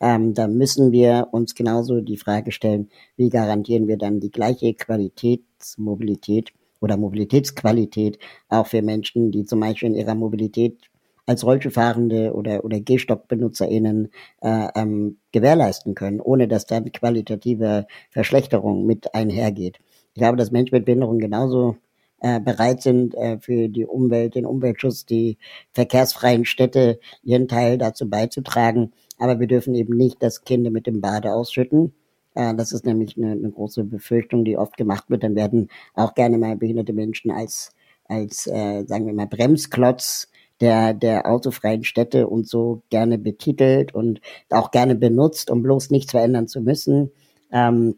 [0.00, 4.74] ähm, da müssen wir uns genauso die Frage stellen, wie garantieren wir dann die gleiche
[4.74, 10.90] Qualitätsmobilität oder Mobilitätsqualität auch für Menschen, die zum Beispiel in ihrer Mobilität
[11.26, 14.10] als Rollstuhlfahrende oder, oder Gehstockbenutzerinnen
[14.42, 19.78] äh, ähm, gewährleisten können, ohne dass da eine qualitative Verschlechterung mit einhergeht.
[20.14, 21.76] Ich glaube, dass Menschen mit Behinderung genauso
[22.20, 25.38] äh, bereit sind, äh, für die Umwelt, den Umweltschutz, die
[25.72, 28.92] verkehrsfreien Städte ihren Teil dazu beizutragen.
[29.18, 31.94] Aber wir dürfen eben nicht das Kind mit dem Bade ausschütten.
[32.34, 35.22] Äh, das ist nämlich eine, eine große Befürchtung, die oft gemacht wird.
[35.22, 37.70] Dann werden auch gerne mal behinderte Menschen als,
[38.04, 40.28] als äh, sagen wir mal, Bremsklotz
[40.60, 46.10] der, der autofreien Städte und so gerne betitelt und auch gerne benutzt, um bloß nichts
[46.12, 47.10] verändern zu müssen.
[47.50, 47.96] Ähm,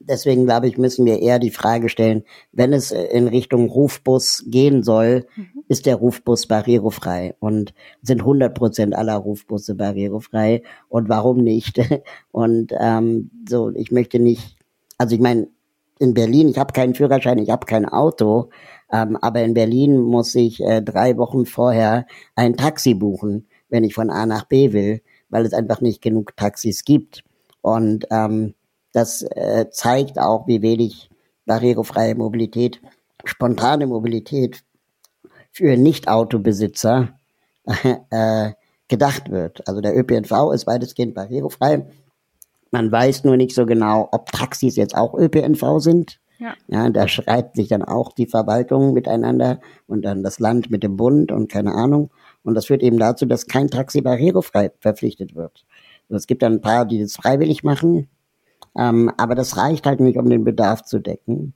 [0.00, 4.82] deswegen glaube ich, müssen wir eher die Frage stellen, wenn es in Richtung Rufbus gehen
[4.82, 5.64] soll, mhm.
[5.68, 11.80] ist der Rufbus barrierefrei und sind 100 Prozent aller Rufbusse barrierefrei und warum nicht?
[12.30, 14.56] Und ähm, so, ich möchte nicht,
[14.98, 15.48] also ich meine,
[15.98, 18.50] in Berlin, ich habe keinen Führerschein, ich habe kein Auto,
[18.92, 23.94] ähm, aber in Berlin muss ich äh, drei Wochen vorher ein Taxi buchen, wenn ich
[23.94, 25.00] von A nach B will,
[25.30, 27.24] weil es einfach nicht genug Taxis gibt.
[27.62, 28.54] Und ähm,
[28.96, 31.10] das äh, zeigt auch, wie wenig
[31.44, 32.80] barrierefreie Mobilität,
[33.24, 34.64] spontane Mobilität
[35.52, 37.10] für Nicht-Autobesitzer
[38.10, 38.52] äh,
[38.88, 39.68] gedacht wird.
[39.68, 41.86] Also der ÖPNV ist weitestgehend barrierefrei.
[42.70, 46.18] Man weiß nur nicht so genau, ob Taxis jetzt auch ÖPNV sind.
[46.38, 46.54] Ja.
[46.68, 50.96] ja, da schreibt sich dann auch die Verwaltung miteinander und dann das Land mit dem
[50.96, 52.10] Bund und keine Ahnung.
[52.42, 55.64] Und das führt eben dazu, dass kein Taxi barrierefrei verpflichtet wird.
[56.08, 58.08] Also es gibt dann ein paar, die das freiwillig machen,
[58.78, 61.54] ähm, aber das reicht halt nicht, um den Bedarf zu decken.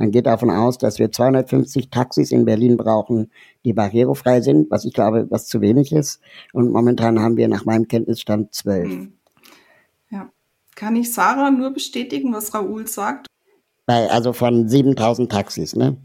[0.00, 3.30] Man geht davon aus, dass wir 250 Taxis in Berlin brauchen,
[3.66, 6.22] die barrierefrei sind, was ich glaube, was zu wenig ist.
[6.54, 8.88] Und momentan haben wir nach meinem Kenntnisstand zwölf.
[8.88, 9.12] Hm.
[10.08, 10.30] Ja.
[10.74, 13.26] Kann ich Sarah nur bestätigen, was Raoul sagt?
[13.84, 15.98] Bei, also von 7000 Taxis, ne?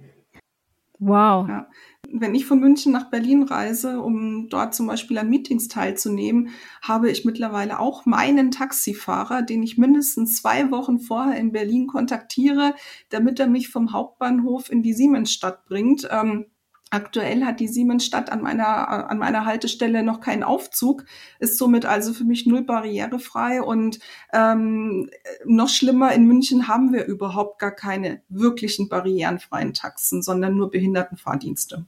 [0.99, 1.47] Wow.
[1.47, 1.68] Ja.
[2.12, 6.49] Wenn ich von München nach Berlin reise, um dort zum Beispiel an Meetings teilzunehmen,
[6.82, 12.76] habe ich mittlerweile auch meinen Taxifahrer, den ich mindestens zwei Wochen vorher in Berlin kontaktiere,
[13.10, 16.08] damit er mich vom Hauptbahnhof in die Siemensstadt bringt.
[16.10, 16.45] Ähm,
[16.91, 21.03] Aktuell hat die Siemensstadt an meiner, an meiner Haltestelle noch keinen Aufzug,
[21.39, 23.62] ist somit also für mich null barrierefrei.
[23.62, 23.99] Und
[24.32, 25.10] ähm,
[25.45, 31.86] noch schlimmer, in München haben wir überhaupt gar keine wirklichen barrierenfreien Taxen, sondern nur Behindertenfahrdienste.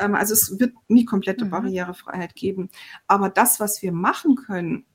[0.00, 1.50] Ähm, also es wird nie komplette mhm.
[1.50, 2.70] Barrierefreiheit geben.
[3.06, 4.86] Aber das, was wir machen können,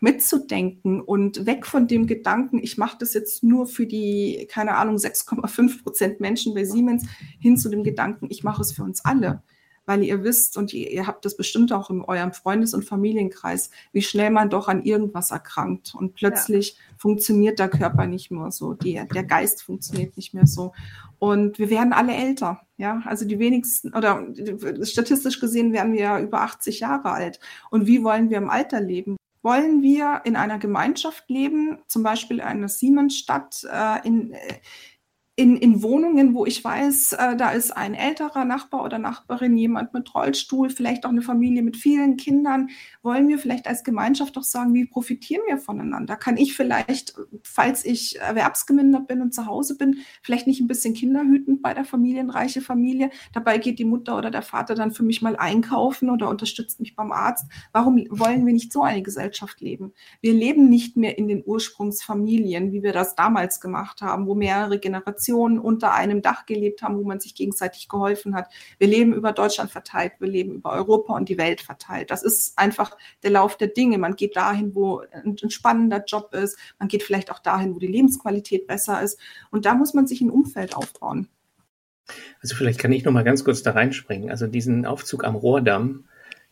[0.00, 4.96] mitzudenken und weg von dem Gedanken, ich mache das jetzt nur für die, keine Ahnung,
[4.96, 7.06] 6,5 Prozent Menschen bei Siemens,
[7.38, 9.42] hin zu dem Gedanken, ich mache es für uns alle.
[9.86, 13.70] Weil ihr wisst und ihr, ihr habt das bestimmt auch in eurem Freundes- und Familienkreis,
[13.92, 16.94] wie schnell man doch an irgendwas erkrankt und plötzlich ja.
[16.96, 20.72] funktioniert der Körper nicht mehr so, die, der Geist funktioniert nicht mehr so.
[21.24, 23.02] Und wir werden alle älter, ja.
[23.06, 24.26] Also die wenigsten, oder
[24.82, 27.40] statistisch gesehen werden wir über 80 Jahre alt.
[27.70, 29.16] Und wie wollen wir im Alter leben?
[29.44, 34.38] wollen wir in einer Gemeinschaft leben, zum Beispiel einer Siemensstadt, äh, in, äh,
[35.36, 39.92] in, in Wohnungen, wo ich weiß, äh, da ist ein älterer Nachbar oder Nachbarin, jemand
[39.92, 42.70] mit Rollstuhl, vielleicht auch eine Familie mit vielen Kindern,
[43.02, 46.14] wollen wir vielleicht als Gemeinschaft doch sagen, wie profitieren wir voneinander?
[46.14, 50.94] Kann ich vielleicht, falls ich erwerbsgemindert bin und zu Hause bin, vielleicht nicht ein bisschen
[50.94, 53.10] kinderhütend bei der familienreiche Familie?
[53.32, 56.94] Dabei geht die Mutter oder der Vater dann für mich mal einkaufen oder unterstützt mich
[56.94, 57.46] beim Arzt.
[57.72, 59.94] Warum wollen wir nicht so eine Gesellschaft leben?
[60.20, 64.78] Wir leben nicht mehr in den Ursprungsfamilien, wie wir das damals gemacht haben, wo mehrere
[64.78, 68.48] Generationen Generationen unter einem Dach gelebt haben, wo man sich gegenseitig geholfen hat.
[68.78, 72.10] Wir leben über Deutschland verteilt, wir leben über Europa und die Welt verteilt.
[72.10, 73.98] Das ist einfach der Lauf der Dinge.
[73.98, 76.58] Man geht dahin, wo ein, spannender Job ist.
[76.78, 79.18] Man geht vielleicht auch dahin, wo die Lebensqualität besser ist.
[79.50, 81.28] Und da muss man sich ein Umfeld aufbauen.
[82.42, 84.30] Also vielleicht kann ich noch mal ganz kurz da reinspringen.
[84.30, 86.04] Also diesen Aufzug am Rohrdamm,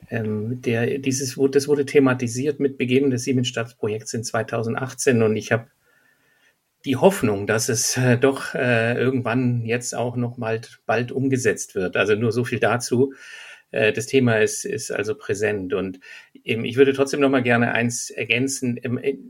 [0.08, 5.66] ähm, der, dieses, das wurde thematisiert mit Beginn des Siemensstadtprojekts in 2018 und ich habe
[6.85, 11.97] die Hoffnung, dass es äh, doch äh, irgendwann jetzt auch noch mal bald umgesetzt wird.
[11.97, 13.12] Also nur so viel dazu.
[13.70, 15.74] Äh, das Thema ist, ist also präsent.
[15.74, 15.99] Und
[16.45, 18.78] ähm, ich würde trotzdem noch mal gerne eins ergänzen.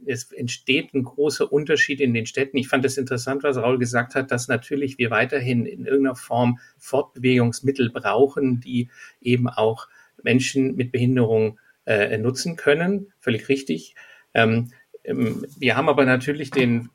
[0.07, 2.59] Es entsteht ein großer Unterschied in den Städten.
[2.59, 6.59] Ich fand es interessant, was Raul gesagt hat, dass natürlich wir weiterhin in irgendeiner Form
[6.79, 8.91] Fortbewegungsmittel brauchen, die
[9.21, 9.89] eben auch
[10.23, 13.13] Menschen mit Behinderung äh, nutzen können.
[13.19, 13.95] Völlig richtig.
[14.35, 14.71] Ähm
[15.05, 16.89] wir haben aber natürlich den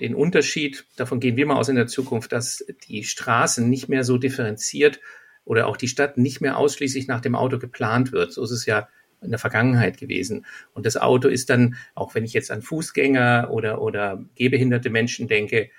[0.00, 4.04] den Unterschied, davon gehen wir mal aus in der Zukunft, dass die Straßen nicht mehr
[4.04, 5.00] so differenziert
[5.44, 8.32] oder auch die Stadt nicht mehr ausschließlich nach dem Auto geplant wird.
[8.32, 8.88] So ist es ja
[9.22, 10.46] in der Vergangenheit gewesen.
[10.72, 15.28] Und das Auto ist dann, auch wenn ich jetzt an Fußgänger oder, oder gehbehinderte Menschen
[15.28, 15.70] denke,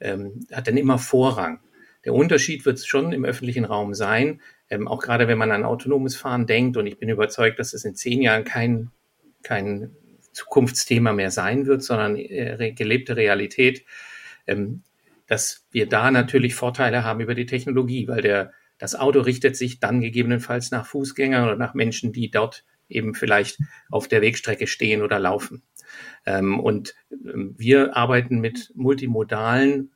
[0.00, 1.60] ähm, hat dann immer Vorrang.
[2.04, 6.16] Der Unterschied wird schon im öffentlichen Raum sein, ähm, auch gerade wenn man an autonomes
[6.16, 6.76] Fahren denkt.
[6.76, 8.90] Und ich bin überzeugt, dass es in zehn Jahren kein,
[9.42, 9.96] kein
[10.32, 13.84] Zukunftsthema mehr sein wird, sondern äh, gelebte Realität,
[14.46, 14.82] ähm,
[15.26, 19.80] dass wir da natürlich Vorteile haben über die Technologie, weil der, das Auto richtet sich
[19.80, 23.58] dann gegebenenfalls nach Fußgängern oder nach Menschen, die dort eben vielleicht
[23.90, 25.62] auf der Wegstrecke stehen oder laufen.
[26.26, 29.92] Ähm, und ähm, wir arbeiten mit multimodalen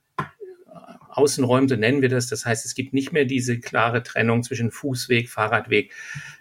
[1.14, 2.26] Außenräumen, so nennen wir das.
[2.26, 5.92] Das heißt, es gibt nicht mehr diese klare Trennung zwischen Fußweg, Fahrradweg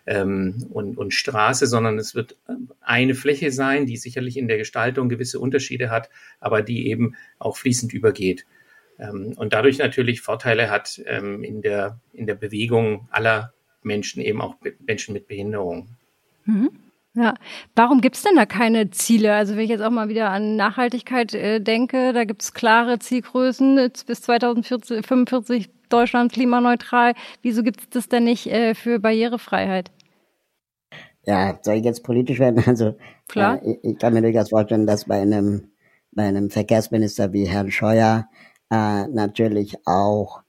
[0.06, 4.58] ähm, und, und Straße, sondern es wird ähm, eine Fläche sein, die sicherlich in der
[4.58, 6.10] Gestaltung gewisse Unterschiede hat,
[6.40, 8.46] aber die eben auch fließend übergeht.
[8.98, 13.54] Ähm, und dadurch natürlich Vorteile hat ähm, in, der, in der Bewegung aller
[13.84, 14.56] Menschen, eben auch
[14.86, 15.90] Menschen mit Behinderung.
[16.46, 16.72] Mhm.
[17.16, 17.36] Ja,
[17.76, 19.34] warum gibt's denn da keine Ziele?
[19.36, 23.92] Also wenn ich jetzt auch mal wieder an Nachhaltigkeit äh, denke, da gibt's klare Zielgrößen
[24.08, 27.14] bis 2045 Deutschland klimaneutral.
[27.44, 29.92] Wieso gibt's das denn nicht äh, für Barrierefreiheit?
[31.26, 32.64] Ja, soll ich jetzt politisch werden?
[32.68, 32.96] Also
[33.28, 33.62] Klar.
[33.64, 35.72] Äh, ich, ich, kann mir durchaus vorstellen, dass bei einem,
[36.12, 38.28] bei einem Verkehrsminister wie Herrn Scheuer
[38.72, 40.42] äh, natürlich auch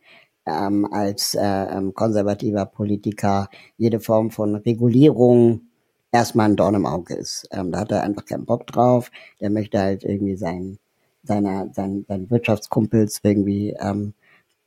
[0.46, 5.68] ähm, als äh, ähm, konservativer Politiker jede Form von Regulierung
[6.14, 7.48] erstmal ein Dorn im Auge ist.
[7.50, 9.10] Ähm, da hat er einfach keinen Bock drauf.
[9.40, 10.78] Der möchte halt irgendwie sein,
[11.24, 14.14] seiner, seinen, seinen Wirtschaftskumpels irgendwie, ähm,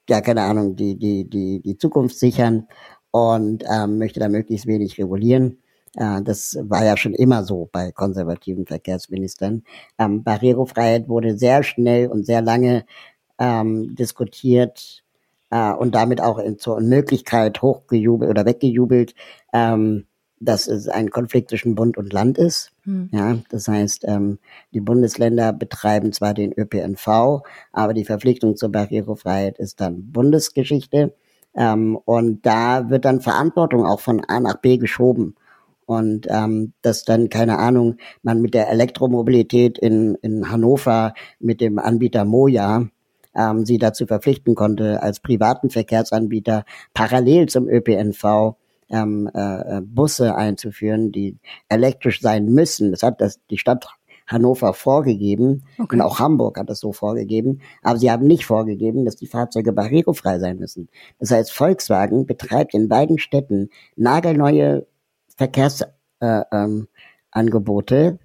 [0.09, 2.67] ja, keine Ahnung, die, die, die, die Zukunft sichern
[3.11, 5.59] und ähm, möchte da möglichst wenig regulieren.
[5.95, 9.63] Äh, das war ja schon immer so bei konservativen Verkehrsministern.
[9.97, 12.85] Ähm, Barrierefreiheit wurde sehr schnell und sehr lange
[13.39, 15.03] ähm, diskutiert
[15.51, 19.15] äh, und damit auch in, zur Unmöglichkeit hochgejubelt oder weggejubelt,
[19.53, 20.06] ähm,
[20.39, 22.71] dass es ein Konflikt zwischen Bund und Land ist.
[22.83, 23.09] Hm.
[23.11, 24.39] Ja, das heißt, ähm,
[24.71, 31.13] die Bundesländer betreiben zwar den ÖPNV, aber die Verpflichtung zur Barrierefreiheit ist dann Bundesgeschichte.
[31.55, 35.35] Ähm, und da wird dann Verantwortung auch von A nach B geschoben.
[35.85, 41.79] Und ähm, dass dann, keine Ahnung, man mit der Elektromobilität in, in Hannover mit dem
[41.79, 42.89] Anbieter Moja
[43.33, 48.55] ähm, sie dazu verpflichten konnte, als privaten Verkehrsanbieter parallel zum ÖPNV
[48.89, 51.37] ähm, äh, äh, Busse einzuführen, die
[51.69, 52.91] elektrisch sein müssen.
[52.91, 53.87] Das hat das die Stadt
[54.27, 55.95] Hannover vorgegeben okay.
[55.95, 59.71] und auch Hamburg hat das so vorgegeben, aber sie haben nicht vorgegeben, dass die Fahrzeuge
[59.71, 60.89] barrierefrei sein müssen.
[61.19, 64.85] Das heißt, Volkswagen betreibt in beiden Städten nagelneue
[65.37, 68.19] Verkehrsangebote äh, ähm,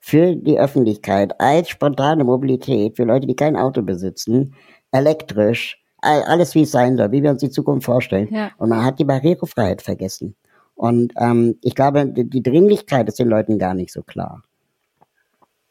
[0.00, 4.54] für die Öffentlichkeit als spontane Mobilität für Leute, die kein Auto besitzen,
[4.90, 8.28] elektrisch, alles wie es sein soll, wie wir uns die Zukunft vorstellen.
[8.32, 8.50] Ja.
[8.58, 10.36] Und man hat die Barrierefreiheit vergessen.
[10.74, 14.42] Und ähm, ich glaube, die, Dringlichkeit ist den Leuten gar nicht so klar.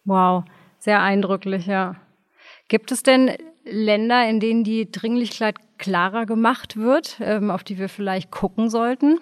[0.06, 0.44] Wow,
[0.80, 1.96] sehr eindrücklich, ja.
[2.68, 3.32] Gibt es denn
[3.66, 9.20] Länder, in denen die Dringlichkeit klarer gemacht wird, ähm, auf die wir vielleicht gucken sollten?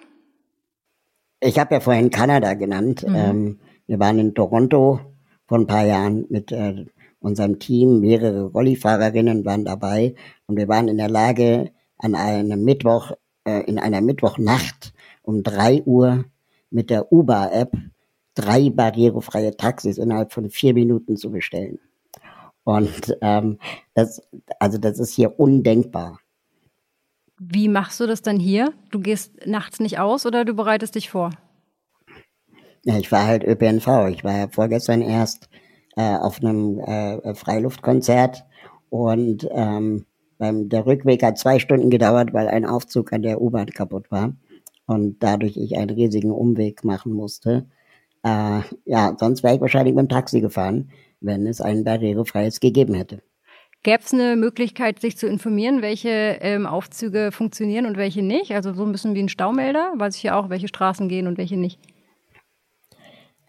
[1.40, 3.04] Ich habe ja vorhin Kanada genannt.
[3.06, 3.14] Mhm.
[3.14, 5.00] Ähm, wir waren in Toronto
[5.46, 6.86] vor ein paar Jahren mit äh,
[7.22, 10.14] unserem Team, mehrere Rollifahrerinnen waren dabei
[10.46, 13.12] und wir waren in der Lage, an einem Mittwoch,
[13.44, 14.92] äh, in einer Mittwochnacht
[15.22, 16.24] um drei Uhr
[16.70, 17.72] mit der Uber-App
[18.34, 21.78] drei barrierefreie Taxis innerhalb von vier Minuten zu bestellen.
[22.64, 23.58] Und ähm,
[23.94, 24.22] das,
[24.58, 26.18] also das ist hier undenkbar.
[27.38, 28.72] Wie machst du das dann hier?
[28.90, 31.30] Du gehst nachts nicht aus oder du bereitest dich vor?
[32.84, 34.08] Ja, ich war halt ÖPNV.
[34.10, 35.48] Ich war ja vorgestern erst
[35.96, 38.44] äh, auf einem äh, Freiluftkonzert
[38.90, 40.06] und ähm,
[40.38, 44.34] beim, der Rückweg hat zwei Stunden gedauert, weil ein Aufzug an der U-Bahn kaputt war
[44.86, 47.66] und dadurch ich einen riesigen Umweg machen musste.
[48.24, 50.90] Äh, ja, sonst wäre ich wahrscheinlich mit dem Taxi gefahren,
[51.20, 53.22] wenn es ein barrierefreies gegeben hätte.
[53.84, 56.08] Gäbe es eine Möglichkeit, sich zu informieren, welche
[56.40, 58.52] ähm, Aufzüge funktionieren und welche nicht?
[58.52, 61.36] Also so ein bisschen wie ein Staumelder, weiß ich ja auch, welche Straßen gehen und
[61.36, 61.80] welche nicht.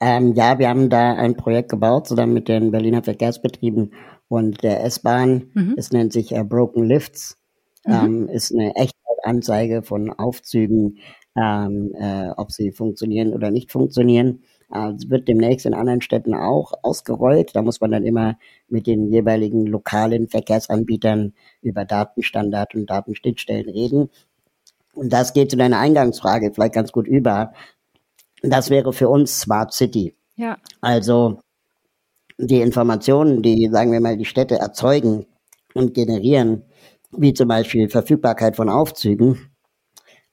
[0.05, 3.93] Ähm, ja, wir haben da ein Projekt gebaut, zusammen mit den Berliner Verkehrsbetrieben
[4.27, 5.49] und der S-Bahn.
[5.53, 5.75] Mhm.
[5.77, 7.37] Es nennt sich äh, Broken Lifts.
[7.85, 7.93] Mhm.
[7.93, 10.97] Ähm, ist eine Echtzeitanzeige von Aufzügen,
[11.37, 14.43] ähm, äh, ob sie funktionieren oder nicht funktionieren.
[14.73, 17.55] Äh, es wird demnächst in anderen Städten auch ausgerollt.
[17.55, 18.37] Da muss man dann immer
[18.67, 21.31] mit den jeweiligen lokalen Verkehrsanbietern
[21.61, 24.09] über Datenstandard und Datenschnittstellen reden.
[24.95, 27.53] Und das geht zu deiner Eingangsfrage vielleicht ganz gut über.
[28.43, 30.15] Das wäre für uns Smart City.
[30.35, 30.57] Ja.
[30.81, 31.39] Also
[32.37, 35.25] die Informationen, die, sagen wir mal, die Städte erzeugen
[35.73, 36.63] und generieren,
[37.11, 39.49] wie zum Beispiel Verfügbarkeit von Aufzügen,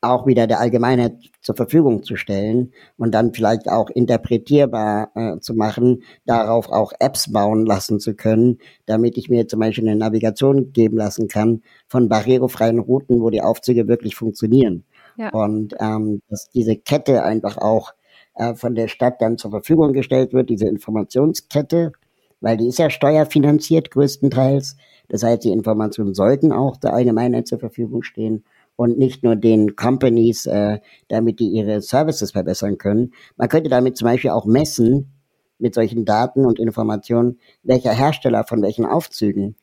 [0.02, 5.54] auch wieder der Allgemeinheit zur Verfügung zu stellen und dann vielleicht auch interpretierbar äh, zu
[5.54, 10.72] machen, darauf auch Apps bauen lassen zu können, damit ich mir zum Beispiel eine Navigation
[10.72, 14.84] geben lassen kann von barrierefreien Routen, wo die Aufzüge wirklich funktionieren.
[15.16, 15.30] Ja.
[15.30, 17.92] Und ähm, dass diese Kette einfach auch
[18.40, 21.92] äh, von der Stadt dann zur Verfügung gestellt wird, diese Informationskette,
[22.40, 24.76] weil die ist ja steuerfinanziert größtenteils.
[25.08, 28.44] Das heißt, die Informationen sollten auch der Allgemeinheit zur Verfügung stehen
[28.76, 30.78] und nicht nur den Companies, äh,
[31.08, 33.12] damit die ihre Services verbessern können.
[33.36, 35.12] Man könnte damit zum Beispiel auch messen,
[35.58, 39.56] mit solchen Daten und Informationen, welcher Hersteller von welchen Aufzügen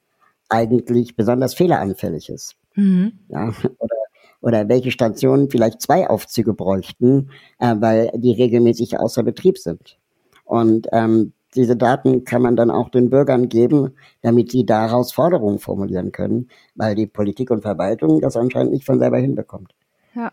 [0.50, 2.56] eigentlich besonders fehleranfällig ist.
[2.76, 3.14] Mhm.
[3.30, 3.48] Ja,
[3.80, 3.96] oder,
[4.42, 9.98] oder welche Stationen vielleicht zwei Aufzüge bräuchten, äh, weil die regelmäßig außer Betrieb sind.
[10.46, 15.60] Und ähm, diese Daten kann man dann auch den Bürgern geben, damit sie daraus Forderungen
[15.60, 19.74] formulieren können, weil die Politik und Verwaltung das anscheinend nicht von selber hinbekommt.
[20.14, 20.32] Ja.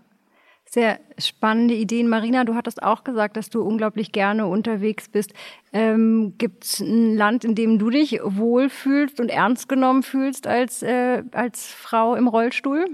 [0.67, 2.09] Sehr spannende Ideen.
[2.09, 5.33] Marina, du hattest auch gesagt, dass du unglaublich gerne unterwegs bist.
[5.73, 10.83] Ähm, Gibt es ein Land, in dem du dich wohlfühlst und ernst genommen fühlst als,
[10.83, 12.87] äh, als Frau im Rollstuhl?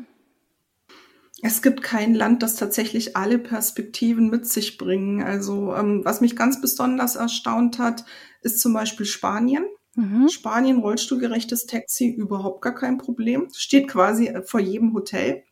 [1.43, 5.22] Es gibt kein Land, das tatsächlich alle Perspektiven mit sich bringen.
[5.22, 8.05] Also ähm, was mich ganz besonders erstaunt hat,
[8.43, 9.64] ist zum Beispiel Spanien.
[9.95, 10.28] Mhm.
[10.28, 13.49] Spanien, rollstuhlgerechtes Taxi, überhaupt gar kein Problem.
[13.55, 15.43] Steht quasi vor jedem Hotel.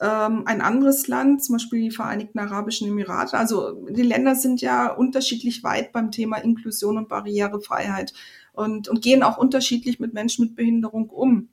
[0.00, 3.38] ähm, ein anderes Land, zum Beispiel die Vereinigten Arabischen Emirate.
[3.38, 8.12] Also die Länder sind ja unterschiedlich weit beim Thema Inklusion und Barrierefreiheit
[8.52, 11.48] und, und gehen auch unterschiedlich mit Menschen mit Behinderung um.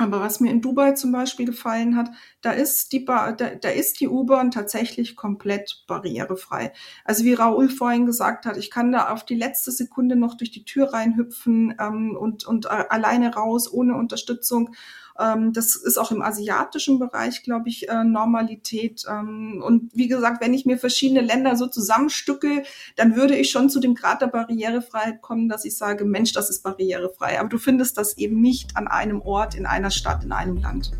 [0.00, 3.68] Aber was mir in Dubai zum Beispiel gefallen hat, da ist die, ba da, da
[3.68, 6.72] ist die U-Bahn tatsächlich komplett barrierefrei.
[7.04, 10.52] Also wie Raoul vorhin gesagt hat, ich kann da auf die letzte Sekunde noch durch
[10.52, 14.70] die Tür reinhüpfen ähm, und, und äh, alleine raus, ohne Unterstützung.
[15.18, 19.04] Ähm, das ist auch im asiatischen Bereich, glaube ich, äh, Normalität.
[19.10, 22.62] Ähm, und wie gesagt, wenn ich mir verschiedene Länder so zusammenstücke,
[22.96, 26.50] dann würde ich schon zu dem Grad der Barrierefreiheit kommen, dass ich sage, Mensch, das
[26.50, 27.40] ist barrierefrei.
[27.40, 30.92] Aber du findest das eben nicht an einem Ort, in einer Stadt, in einem Land.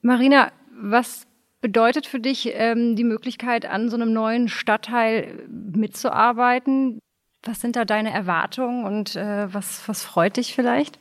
[0.00, 1.26] Marina, was
[1.60, 7.00] bedeutet für dich ähm, die Möglichkeit, an so einem neuen Stadtteil mitzuarbeiten?
[7.42, 10.98] Was sind da deine Erwartungen und äh, was, was freut dich vielleicht?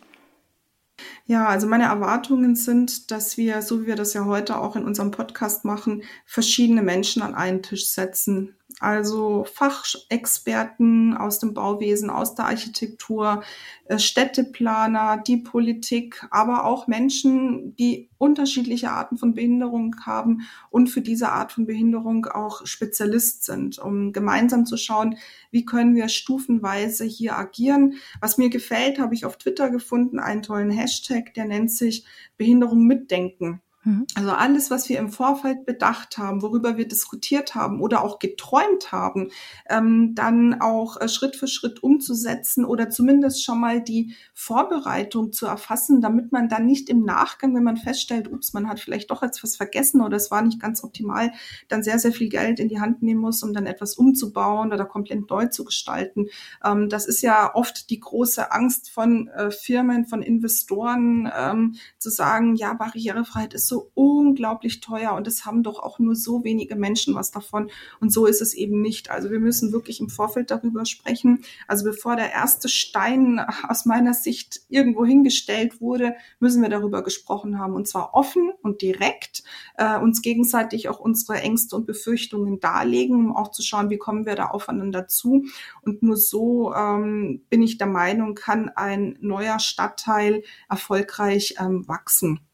[1.25, 4.85] Ja, also meine Erwartungen sind, dass wir, so wie wir das ja heute auch in
[4.85, 8.55] unserem Podcast machen, verschiedene Menschen an einen Tisch setzen.
[8.79, 13.41] Also Fachexperten aus dem Bauwesen, aus der Architektur,
[13.85, 21.01] äh, Städteplaner, die Politik, aber auch Menschen, die unterschiedliche Arten von Behinderung haben und für
[21.01, 25.17] diese Art von Behinderung auch Spezialist sind, um gemeinsam zu schauen,
[25.49, 27.95] wie können wir stufenweise hier agieren.
[28.21, 32.05] Was mir gefällt, habe ich auf Twitter gefunden, einen tollen Hashtag, der nennt sich
[32.37, 33.61] Behinderung mitdenken.
[33.87, 34.05] Mhm.
[34.15, 38.91] Also alles, was wir im Vorfeld bedacht haben, worüber wir diskutiert haben oder auch geträumt
[38.91, 39.29] haben,
[39.69, 45.45] ähm, dann auch äh, Schritt für Schritt umzusetzen oder zumindest schon mal die Vorbereitung zu
[45.45, 49.23] erfassen, damit man dann nicht im Nachgang, wenn man feststellt, ups, man hat vielleicht doch
[49.23, 51.31] etwas vergessen oder es war nicht ganz optimal,
[51.69, 54.83] dann sehr, sehr viel Geld in die Hand nehmen muss, um dann etwas umzubauen oder
[54.83, 56.25] komplett neu zu gestalten.
[56.61, 62.09] Ähm, das ist ja oft die große Angst von äh, Firmen, von Investoren, ähm, zu
[62.09, 66.75] sagen, ja, Barrierefreiheit ist so unglaublich teuer und es haben doch auch nur so wenige
[66.75, 67.69] Menschen was davon.
[67.99, 69.11] Und so ist es eben nicht.
[69.11, 71.43] Also wir müssen wirklich im Vorfeld darüber sprechen.
[71.67, 77.59] Also bevor der erste Stein aus meiner Sicht irgendwo hingestellt wurde, müssen wir darüber gesprochen
[77.59, 77.73] haben.
[77.73, 79.43] Und zwar offen und direkt,
[79.75, 84.25] äh, uns gegenseitig auch unsere Ängste und Befürchtungen darlegen, um auch zu schauen, wie kommen
[84.25, 85.45] wir da aufeinander zu.
[85.81, 92.46] Und nur so ähm, bin ich der Meinung, kann ein neuer Stadtteil erfolgreich ähm, wachsen.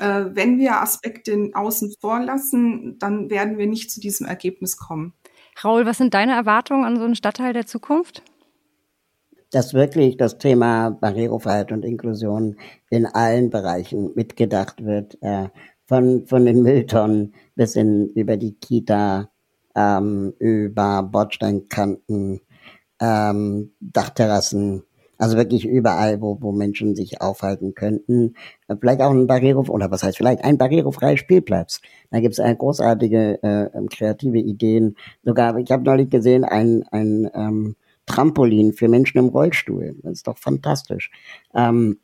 [0.00, 5.12] Äh, wenn wir Aspekte außen vor lassen, dann werden wir nicht zu diesem Ergebnis kommen.
[5.62, 8.22] Raul, was sind deine Erwartungen an so einen Stadtteil der Zukunft?
[9.50, 12.56] Dass wirklich das Thema Barrierefreiheit und Inklusion
[12.88, 15.48] in allen Bereichen mitgedacht wird, äh,
[15.86, 19.30] von, von den Mülltonnen bis in, über die Kita,
[19.74, 22.40] ähm, über Bordsteinkanten,
[22.98, 24.84] ähm, Dachterrassen,
[25.22, 28.34] also wirklich überall, wo, wo Menschen sich aufhalten könnten.
[28.66, 31.80] Äh, vielleicht auch ein Barriere, oder was heißt vielleicht, ein barrierefreier Spielplatz.
[32.10, 34.96] Da gibt es großartige äh, ähm, kreative Ideen.
[35.22, 39.94] Sogar, ich habe neulich gesehen, ein, ein ähm, Trampolin für Menschen im Rollstuhl.
[40.02, 41.12] Das ist doch fantastisch.
[41.54, 42.00] Ähm,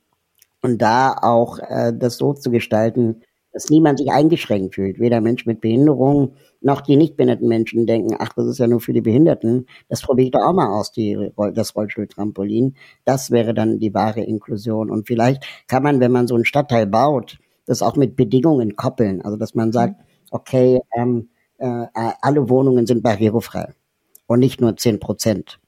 [0.63, 3.23] und da auch äh, das so zu gestalten,
[3.53, 4.99] dass niemand sich eingeschränkt fühlt.
[4.99, 8.81] Weder Mensch mit Behinderung noch die nicht behinderten Menschen denken, ach, das ist ja nur
[8.81, 9.67] für die Behinderten.
[9.89, 12.77] Das probiere ich doch auch mal aus, die, das Rollstuhltrampolin.
[13.05, 14.91] Das wäre dann die wahre Inklusion.
[14.91, 19.23] Und vielleicht kann man, wenn man so einen Stadtteil baut, das auch mit Bedingungen koppeln.
[19.23, 21.29] Also, dass man sagt, okay, ähm,
[21.59, 23.75] äh, alle Wohnungen sind barrierefrei
[24.27, 25.61] und nicht nur zehn Prozent.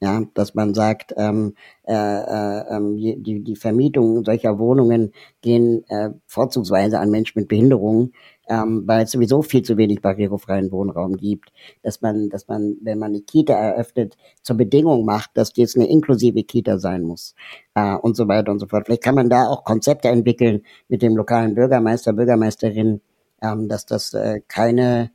[0.00, 6.10] Ja, dass man sagt, ähm, äh, äh, ähm, die, die Vermietung solcher Wohnungen gehen äh,
[6.26, 8.12] vorzugsweise an Menschen mit Behinderungen,
[8.48, 11.50] ähm, weil es sowieso viel zu wenig barrierefreien Wohnraum gibt.
[11.82, 15.88] Dass man, dass man, wenn man eine Kita eröffnet, zur Bedingung macht, dass jetzt eine
[15.88, 17.34] inklusive Kita sein muss
[17.74, 18.86] äh, und so weiter und so fort.
[18.86, 23.00] Vielleicht kann man da auch Konzepte entwickeln mit dem lokalen Bürgermeister, Bürgermeisterin,
[23.42, 25.10] ähm, dass das äh, keine,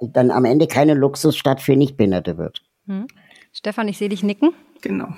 [0.00, 2.62] dann am Ende keine Luxusstadt für Nichtbehinderte wird.
[2.86, 3.06] Hm.
[3.52, 4.52] Stefan, ich sehe dich nicken.
[4.82, 5.14] Genau.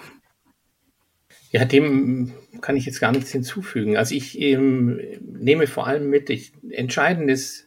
[1.50, 3.96] Ja, dem kann ich jetzt gar nichts hinzufügen.
[3.96, 7.66] Also ich ähm, nehme vor allem mit, ich, entscheidend ist,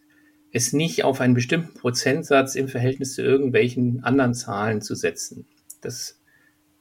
[0.54, 5.48] es nicht auf einen bestimmten Prozentsatz im Verhältnis zu irgendwelchen anderen Zahlen zu setzen.
[5.82, 6.22] Das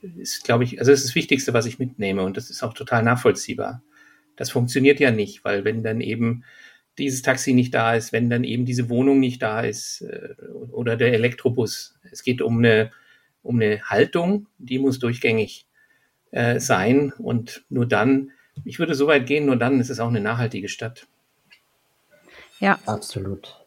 [0.02, 2.74] ist, glaube ich, also das ist das Wichtigste, was ich mitnehme und das ist auch
[2.74, 3.82] total nachvollziehbar.
[4.36, 6.44] Das funktioniert ja nicht, weil wenn dann eben
[6.98, 10.34] dieses Taxi nicht da ist, wenn dann eben diese Wohnung nicht da ist äh,
[10.70, 11.98] oder der Elektrobus.
[12.10, 12.90] Es geht um eine
[13.42, 15.66] um eine Haltung, die muss durchgängig
[16.30, 18.30] äh, sein und nur dann,
[18.64, 21.06] ich würde so weit gehen, nur dann ist es auch eine nachhaltige Stadt.
[22.60, 23.62] Ja, absolut.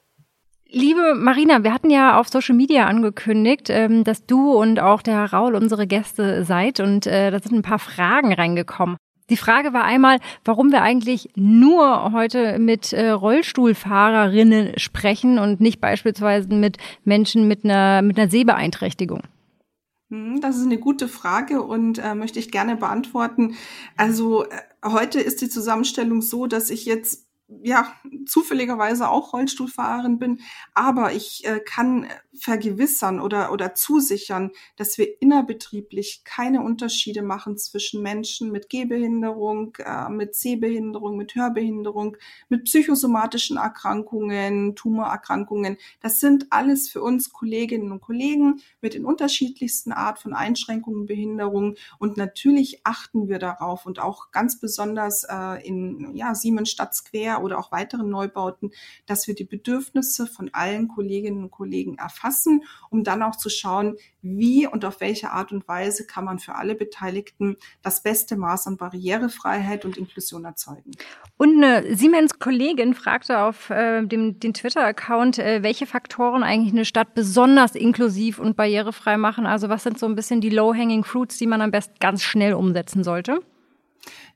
[0.67, 5.31] Liebe Marina, wir hatten ja auf Social Media angekündigt, ähm, dass du und auch der
[5.31, 8.97] Raul unsere Gäste seid und äh, da sind ein paar Fragen reingekommen.
[9.29, 15.81] Die Frage war einmal, warum wir eigentlich nur heute mit äh, Rollstuhlfahrerinnen sprechen und nicht
[15.81, 19.21] beispielsweise mit Menschen mit einer, mit einer Sehbeeinträchtigung.
[20.15, 23.55] Hm, das ist eine gute Frage und äh, möchte ich gerne beantworten.
[23.97, 27.93] Also äh, heute ist die Zusammenstellung so, dass ich jetzt ja,
[28.25, 30.39] zufälligerweise auch Rollstuhlfahrerin bin,
[30.73, 38.01] aber ich äh, kann vergewissern oder, oder zusichern, dass wir innerbetrieblich keine Unterschiede machen zwischen
[38.01, 42.17] Menschen mit Gehbehinderung, äh, mit Sehbehinderung, mit Hörbehinderung,
[42.49, 45.77] mit psychosomatischen Erkrankungen, Tumorerkrankungen.
[46.01, 51.75] Das sind alles für uns Kolleginnen und Kollegen mit den unterschiedlichsten Art von Einschränkungen, Behinderungen.
[51.99, 57.59] Und natürlich achten wir darauf und auch ganz besonders äh, in ja, Siemensstadt Square oder
[57.59, 58.71] auch weiteren Neubauten,
[59.05, 63.97] dass wir die Bedürfnisse von allen Kolleginnen und Kollegen erfassen, um dann auch zu schauen,
[64.21, 68.67] wie und auf welche Art und Weise kann man für alle Beteiligten das beste Maß
[68.67, 70.91] an Barrierefreiheit und Inklusion erzeugen.
[71.37, 77.13] Und eine Siemens-Kollegin fragte auf äh, dem den Twitter-Account, äh, welche Faktoren eigentlich eine Stadt
[77.13, 79.45] besonders inklusiv und barrierefrei machen.
[79.45, 82.53] Also was sind so ein bisschen die low-hanging fruits, die man am besten ganz schnell
[82.53, 83.41] umsetzen sollte?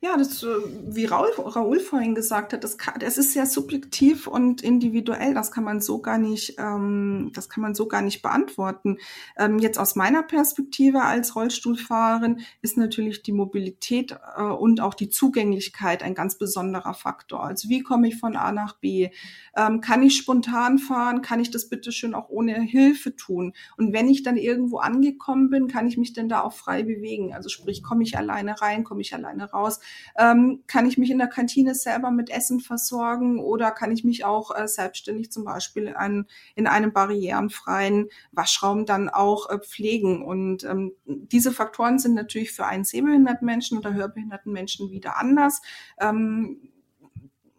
[0.02, 0.48] Ja, das, äh,
[0.88, 5.34] wie Raul, Raul vorhin gesagt hat, das, kann, das ist sehr subjektiv und individuell.
[5.34, 8.98] Das kann man so gar nicht, ähm, das kann man so gar nicht beantworten.
[9.38, 15.10] Ähm, jetzt aus meiner Perspektive als Rollstuhlfahrerin ist natürlich die Mobilität äh, und auch die
[15.10, 17.44] Zugänglichkeit ein ganz besonderer Faktor.
[17.44, 19.10] Also wie komme ich von A nach B?
[19.58, 21.22] Ähm, kann ich spontan fahren?
[21.22, 23.54] Kann ich das bitte schön auch ohne Hilfe tun?
[23.76, 27.34] Und wenn ich dann irgendwo angekommen bin, kann ich mich denn da auch frei bewegen?
[27.34, 29.82] Also sprich, komme ich alleine rein, komme ich alleine raus?
[30.18, 34.26] Ähm, kann ich mich in der Kantine selber mit Essen versorgen oder kann ich mich
[34.26, 36.26] auch äh, selbstständig zum Beispiel in,
[36.56, 40.24] in einem barrierenfreien Waschraum dann auch äh, pflegen?
[40.24, 45.62] Und ähm, diese Faktoren sind natürlich für einen sehbehinderten Menschen oder hörbehinderten Menschen wieder anders.
[46.00, 46.70] Ähm,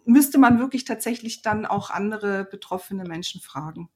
[0.04, 3.88] müsste man wirklich tatsächlich dann auch andere betroffene Menschen fragen.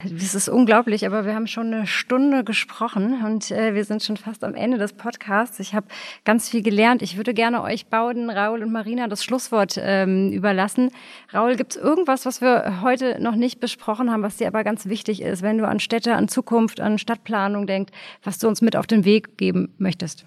[0.00, 4.16] Das ist unglaublich, aber wir haben schon eine Stunde gesprochen und äh, wir sind schon
[4.16, 5.60] fast am Ende des Podcasts.
[5.60, 5.86] Ich habe
[6.24, 7.00] ganz viel gelernt.
[7.00, 10.90] Ich würde gerne euch Bauden, Raul und Marina das Schlusswort ähm, überlassen.
[11.32, 14.86] Raul, gibt es irgendwas, was wir heute noch nicht besprochen haben, was dir aber ganz
[14.86, 17.92] wichtig ist, wenn du an Städte, an Zukunft, an Stadtplanung denkst,
[18.22, 20.26] was du uns mit auf den Weg geben möchtest?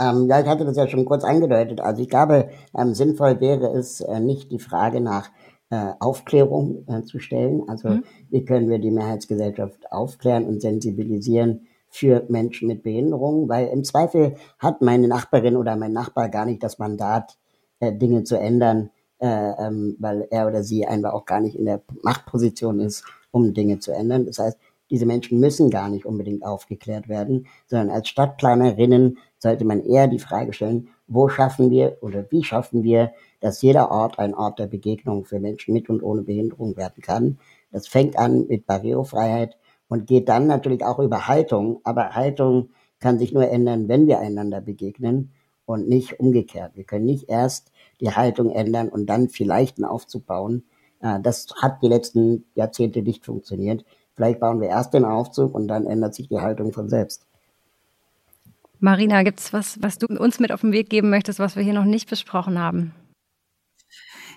[0.00, 1.80] Ähm, ja, ich hatte das ja schon kurz angedeutet.
[1.80, 5.30] Also ich glaube, ähm, sinnvoll wäre es äh, nicht die Frage nach
[5.70, 7.68] äh, Aufklärung äh, zu stellen.
[7.68, 8.04] Also mhm.
[8.30, 14.34] wie können wir die Mehrheitsgesellschaft aufklären und sensibilisieren für Menschen mit Behinderung, weil im Zweifel
[14.58, 17.38] hat meine Nachbarin oder mein Nachbar gar nicht das Mandat,
[17.80, 18.90] äh, Dinge zu ändern,
[19.20, 23.54] äh, ähm, weil er oder sie einfach auch gar nicht in der Machtposition ist, um
[23.54, 24.26] Dinge zu ändern.
[24.26, 24.58] Das heißt,
[24.90, 30.18] diese Menschen müssen gar nicht unbedingt aufgeklärt werden, sondern als Stadtplanerinnen sollte man eher die
[30.18, 33.12] Frage stellen, wo schaffen wir oder wie schaffen wir
[33.44, 37.38] dass jeder Ort ein Ort der Begegnung für Menschen mit und ohne Behinderung werden kann.
[37.70, 41.82] Das fängt an mit Barrierefreiheit und geht dann natürlich auch über Haltung.
[41.84, 45.32] Aber Haltung kann sich nur ändern, wenn wir einander begegnen
[45.66, 46.74] und nicht umgekehrt.
[46.74, 50.64] Wir können nicht erst die Haltung ändern und dann vielleicht einen Aufzug bauen.
[51.00, 53.84] Äh, das hat die letzten Jahrzehnte nicht funktioniert.
[54.14, 57.26] Vielleicht bauen wir erst den Aufzug und dann ändert sich die Haltung von selbst.
[58.84, 61.62] Marina, gibt es was, was du uns mit auf den Weg geben möchtest, was wir
[61.62, 62.92] hier noch nicht besprochen haben?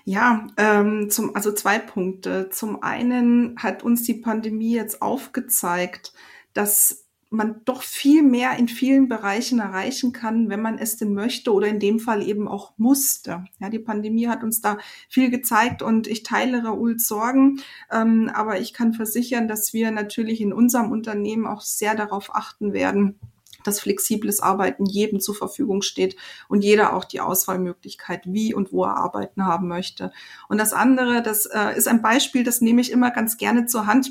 [0.06, 2.48] Ja, ähm, zum, also zwei Punkte.
[2.48, 6.14] Zum einen hat uns die Pandemie jetzt aufgezeigt,
[6.54, 11.52] dass man doch viel mehr in vielen Bereichen erreichen kann, wenn man es denn möchte
[11.52, 13.44] oder in dem Fall eben auch musste.
[13.60, 14.78] Ja, die Pandemie hat uns da
[15.10, 17.60] viel gezeigt und ich teile Raouls Sorgen,
[17.92, 22.72] ähm, aber ich kann versichern, dass wir natürlich in unserem Unternehmen auch sehr darauf achten
[22.72, 23.20] werden,
[23.68, 26.16] dass flexibles Arbeiten jedem zur Verfügung steht
[26.48, 30.10] und jeder auch die Auswahlmöglichkeit, wie und wo er arbeiten haben möchte.
[30.48, 33.86] Und das andere, das äh, ist ein Beispiel, das nehme ich immer ganz gerne zur
[33.86, 34.10] Hand.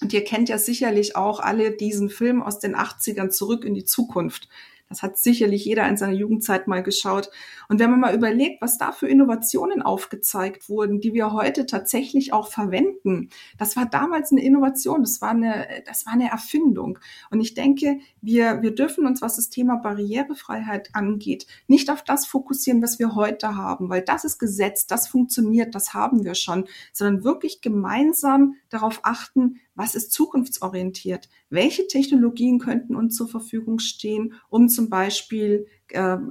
[0.00, 3.84] Und ihr kennt ja sicherlich auch alle diesen Film aus den 80ern zurück in die
[3.84, 4.48] Zukunft.
[4.88, 7.30] Das hat sicherlich jeder in seiner Jugendzeit mal geschaut.
[7.68, 12.32] Und wenn man mal überlegt, was da für Innovationen aufgezeigt wurden, die wir heute tatsächlich
[12.32, 16.98] auch verwenden, das war damals eine Innovation, das war eine, das war eine Erfindung.
[17.30, 22.26] Und ich denke, wir, wir dürfen uns, was das Thema Barrierefreiheit angeht, nicht auf das
[22.26, 26.66] fokussieren, was wir heute haben, weil das ist Gesetz, das funktioniert, das haben wir schon,
[26.92, 31.28] sondern wirklich gemeinsam darauf achten, was ist zukunftsorientiert?
[31.50, 35.66] Welche Technologien könnten uns zur Verfügung stehen, um zum Beispiel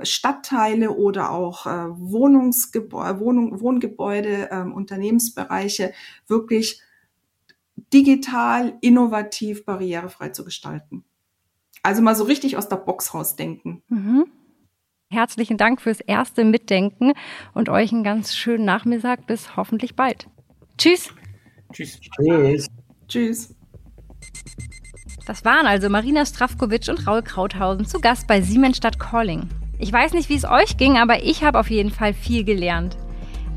[0.04, 5.94] Stadtteile oder auch äh, Wohnungsgebäude, Wohnung, Wohngebäude, äh, Unternehmensbereiche
[6.28, 6.82] wirklich
[7.94, 11.04] digital, innovativ, barrierefrei zu gestalten?
[11.84, 13.84] Also mal so richtig aus der Box rausdenken.
[13.90, 14.26] Mhm.
[15.10, 17.14] Herzlichen Dank fürs erste Mitdenken
[17.54, 19.28] und euch einen ganz schönen Nachmittag.
[19.28, 20.28] Bis hoffentlich bald.
[20.78, 21.10] Tschüss.
[21.72, 22.00] Tschüss.
[22.00, 22.68] Tschüss.
[23.08, 23.56] Tschüss.
[25.26, 29.48] Das waren also Marina Strafkovic und Raul Krauthausen zu Gast bei Siemensstadt Calling.
[29.80, 32.98] Ich weiß nicht, wie es euch ging, aber ich habe auf jeden Fall viel gelernt.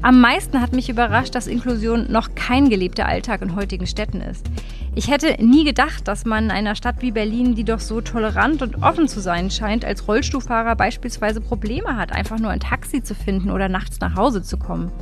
[0.00, 4.46] Am meisten hat mich überrascht, dass Inklusion noch kein gelebter Alltag in heutigen Städten ist.
[4.94, 8.62] Ich hätte nie gedacht, dass man in einer Stadt wie Berlin, die doch so tolerant
[8.62, 13.16] und offen zu sein scheint, als Rollstuhlfahrer beispielsweise Probleme hat, einfach nur ein Taxi zu
[13.16, 14.92] finden oder nachts nach Hause zu kommen.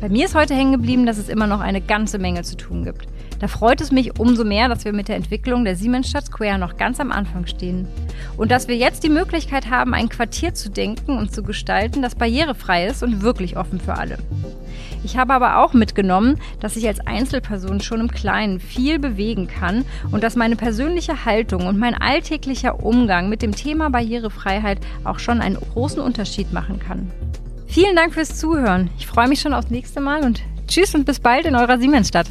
[0.00, 2.82] Bei mir ist heute hängen geblieben, dass es immer noch eine ganze Menge zu tun
[2.82, 3.06] gibt.
[3.42, 6.76] Da freut es mich umso mehr, dass wir mit der Entwicklung der Siemensstadt Square noch
[6.76, 7.88] ganz am Anfang stehen.
[8.36, 12.14] Und dass wir jetzt die Möglichkeit haben, ein Quartier zu denken und zu gestalten, das
[12.14, 14.18] barrierefrei ist und wirklich offen für alle.
[15.02, 19.84] Ich habe aber auch mitgenommen, dass ich als Einzelperson schon im Kleinen viel bewegen kann
[20.12, 25.40] und dass meine persönliche Haltung und mein alltäglicher Umgang mit dem Thema Barrierefreiheit auch schon
[25.40, 27.10] einen großen Unterschied machen kann.
[27.66, 28.88] Vielen Dank fürs Zuhören.
[28.98, 32.28] Ich freue mich schon aufs nächste Mal und tschüss und bis bald in eurer Siemensstadt.